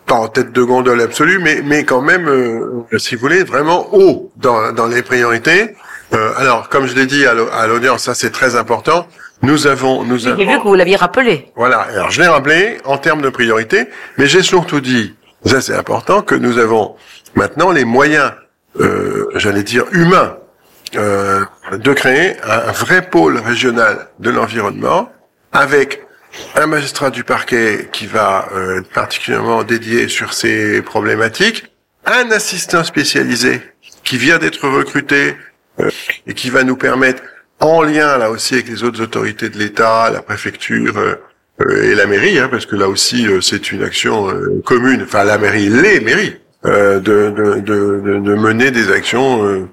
pas 0.05 0.15
en 0.15 0.27
tête 0.27 0.51
de 0.53 0.63
gondole 0.63 1.01
absolue, 1.01 1.39
mais 1.43 1.61
mais 1.63 1.83
quand 1.83 2.01
même, 2.01 2.27
euh, 2.29 2.85
si 2.97 3.15
vous 3.15 3.21
voulez, 3.21 3.43
vraiment 3.43 3.87
haut 3.93 4.31
dans 4.37 4.71
dans 4.71 4.87
les 4.87 5.01
priorités. 5.01 5.75
Euh, 6.13 6.31
alors, 6.37 6.69
comme 6.69 6.85
je 6.85 6.95
l'ai 6.95 7.07
dit 7.07 7.25
à 7.25 7.33
l'au- 7.33 7.49
à 7.51 7.65
l'audience, 7.67 8.03
ça 8.03 8.13
c'est 8.13 8.29
très 8.31 8.55
important. 8.55 9.07
Nous 9.41 9.67
avons, 9.67 10.03
nous 10.03 10.19
J'ai 10.19 10.29
avons. 10.29 10.37
vu 10.51 10.57
que 10.59 10.63
vous 10.63 10.75
l'aviez 10.75 10.95
rappelé. 10.95 11.51
Voilà. 11.55 11.79
Alors, 11.79 12.11
je 12.11 12.21
l'ai 12.21 12.27
rappelé 12.27 12.77
en 12.85 12.97
termes 12.97 13.21
de 13.21 13.29
priorité, 13.29 13.87
mais 14.17 14.27
j'ai 14.27 14.41
surtout 14.43 14.79
dit, 14.79 15.15
ça 15.45 15.59
c'est 15.61 15.73
important, 15.75 16.21
que 16.21 16.35
nous 16.35 16.57
avons 16.59 16.95
maintenant 17.35 17.71
les 17.71 17.83
moyens, 17.83 18.31
euh, 18.79 19.25
j'allais 19.35 19.63
dire 19.63 19.85
humains, 19.91 20.37
euh, 20.95 21.43
de 21.71 21.93
créer 21.93 22.37
un 22.43 22.71
vrai 22.71 23.09
pôle 23.09 23.37
régional 23.37 24.07
de 24.19 24.29
l'environnement 24.29 25.11
avec 25.51 26.01
un 26.55 26.67
magistrat 26.67 27.09
du 27.09 27.23
parquet 27.23 27.89
qui 27.91 28.07
va 28.07 28.49
euh, 28.53 28.79
être 28.79 28.89
particulièrement 28.89 29.63
dédié 29.63 30.07
sur 30.07 30.33
ces 30.33 30.81
problématiques, 30.81 31.71
un 32.05 32.29
assistant 32.31 32.83
spécialisé 32.83 33.61
qui 34.03 34.17
vient 34.17 34.37
d'être 34.37 34.67
recruté 34.67 35.35
euh, 35.79 35.89
et 36.27 36.33
qui 36.33 36.49
va 36.49 36.63
nous 36.63 36.77
permettre, 36.77 37.23
en 37.59 37.81
lien 37.81 38.17
là 38.17 38.29
aussi 38.29 38.55
avec 38.55 38.67
les 38.67 38.83
autres 38.83 39.01
autorités 39.01 39.49
de 39.49 39.57
l'État, 39.57 40.09
la 40.11 40.21
préfecture 40.21 40.97
euh, 40.97 41.15
et 41.83 41.95
la 41.95 42.05
mairie, 42.05 42.37
hein, 42.37 42.49
parce 42.49 42.65
que 42.65 42.75
là 42.75 42.89
aussi 42.89 43.27
euh, 43.27 43.39
c'est 43.41 43.71
une 43.71 43.83
action 43.83 44.29
euh, 44.29 44.61
commune, 44.65 45.03
enfin 45.03 45.23
la 45.23 45.37
mairie, 45.37 45.69
les 45.69 46.01
mairies, 46.01 46.37
de, 46.65 47.29
de, 47.29 47.55
de, 47.59 47.99
de- 47.99 48.19
de 48.19 48.35
mener 48.35 48.71
des 48.71 48.91
actions 48.91 49.43
euh, 49.45 49.67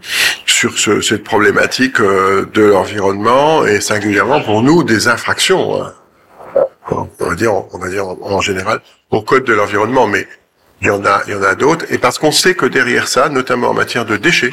sur 0.46 0.78
ce, 0.78 1.00
cette 1.00 1.24
problématique 1.24 2.00
euh, 2.00 2.46
de 2.54 2.62
l'environnement 2.62 3.64
et 3.66 3.80
singulièrement 3.80 4.40
pour 4.42 4.62
nous 4.62 4.82
des 4.84 5.08
infractions. 5.08 5.82
hein. 5.82 5.92
On 6.90 7.08
va 7.26 7.34
dire, 7.34 7.52
on 7.72 7.78
va 7.78 7.88
dire 7.88 8.06
en, 8.06 8.18
en 8.20 8.40
général 8.40 8.80
au 9.10 9.22
code 9.22 9.44
de 9.44 9.54
l'environnement, 9.54 10.06
mais 10.06 10.26
il 10.80 10.88
y 10.88 10.90
en 10.90 11.04
a, 11.04 11.22
il 11.26 11.32
y 11.32 11.36
en 11.36 11.42
a 11.42 11.54
d'autres. 11.54 11.86
Et 11.90 11.98
parce 11.98 12.18
qu'on 12.18 12.32
sait 12.32 12.54
que 12.54 12.66
derrière 12.66 13.08
ça, 13.08 13.28
notamment 13.28 13.68
en 13.70 13.74
matière 13.74 14.04
de 14.04 14.16
déchets, 14.16 14.52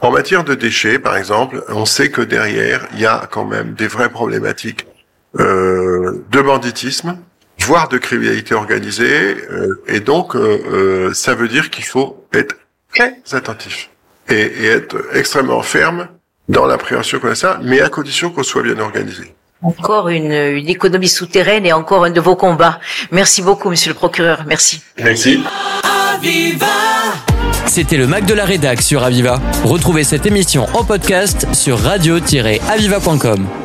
en 0.00 0.10
matière 0.10 0.44
de 0.44 0.54
déchets, 0.54 0.98
par 0.98 1.16
exemple, 1.16 1.64
on 1.68 1.86
sait 1.86 2.10
que 2.10 2.20
derrière 2.20 2.86
il 2.92 3.00
y 3.00 3.06
a 3.06 3.26
quand 3.30 3.44
même 3.46 3.72
des 3.74 3.86
vraies 3.88 4.10
problématiques 4.10 4.86
euh, 5.40 6.22
de 6.30 6.40
banditisme, 6.42 7.16
voire 7.64 7.88
de 7.88 7.98
criminalité 7.98 8.54
organisée, 8.54 9.36
euh, 9.50 9.82
et 9.88 10.00
donc 10.00 10.36
euh, 10.36 10.60
euh, 10.70 11.14
ça 11.14 11.34
veut 11.34 11.48
dire 11.48 11.70
qu'il 11.70 11.84
faut 11.84 12.26
être 12.32 12.56
très 12.94 13.16
attentif 13.32 13.90
et, 14.28 14.34
et 14.34 14.66
être 14.66 14.96
extrêmement 15.14 15.62
ferme 15.62 16.08
dans 16.48 16.66
l'appréhension 16.66 17.18
qu'on 17.18 17.30
a 17.30 17.34
ça, 17.34 17.58
mais 17.62 17.80
à 17.80 17.88
condition 17.88 18.30
qu'on 18.30 18.42
soit 18.42 18.62
bien 18.62 18.78
organisé. 18.78 19.34
Encore 19.62 20.10
une, 20.10 20.32
une 20.32 20.68
économie 20.68 21.08
souterraine 21.08 21.64
et 21.64 21.72
encore 21.72 22.04
un 22.04 22.10
de 22.10 22.20
vos 22.20 22.36
combats. 22.36 22.80
Merci 23.10 23.40
beaucoup, 23.40 23.70
monsieur 23.70 23.90
le 23.90 23.94
procureur. 23.94 24.44
Merci. 24.46 24.82
Merci. 24.98 25.42
C'était 27.66 27.96
le 27.96 28.06
Mac 28.06 28.26
de 28.26 28.34
la 28.34 28.44
Rédac 28.44 28.82
sur 28.82 29.02
Aviva. 29.02 29.40
Retrouvez 29.64 30.04
cette 30.04 30.26
émission 30.26 30.66
en 30.74 30.84
podcast 30.84 31.46
sur 31.54 31.78
radio-aviva.com. 31.78 33.63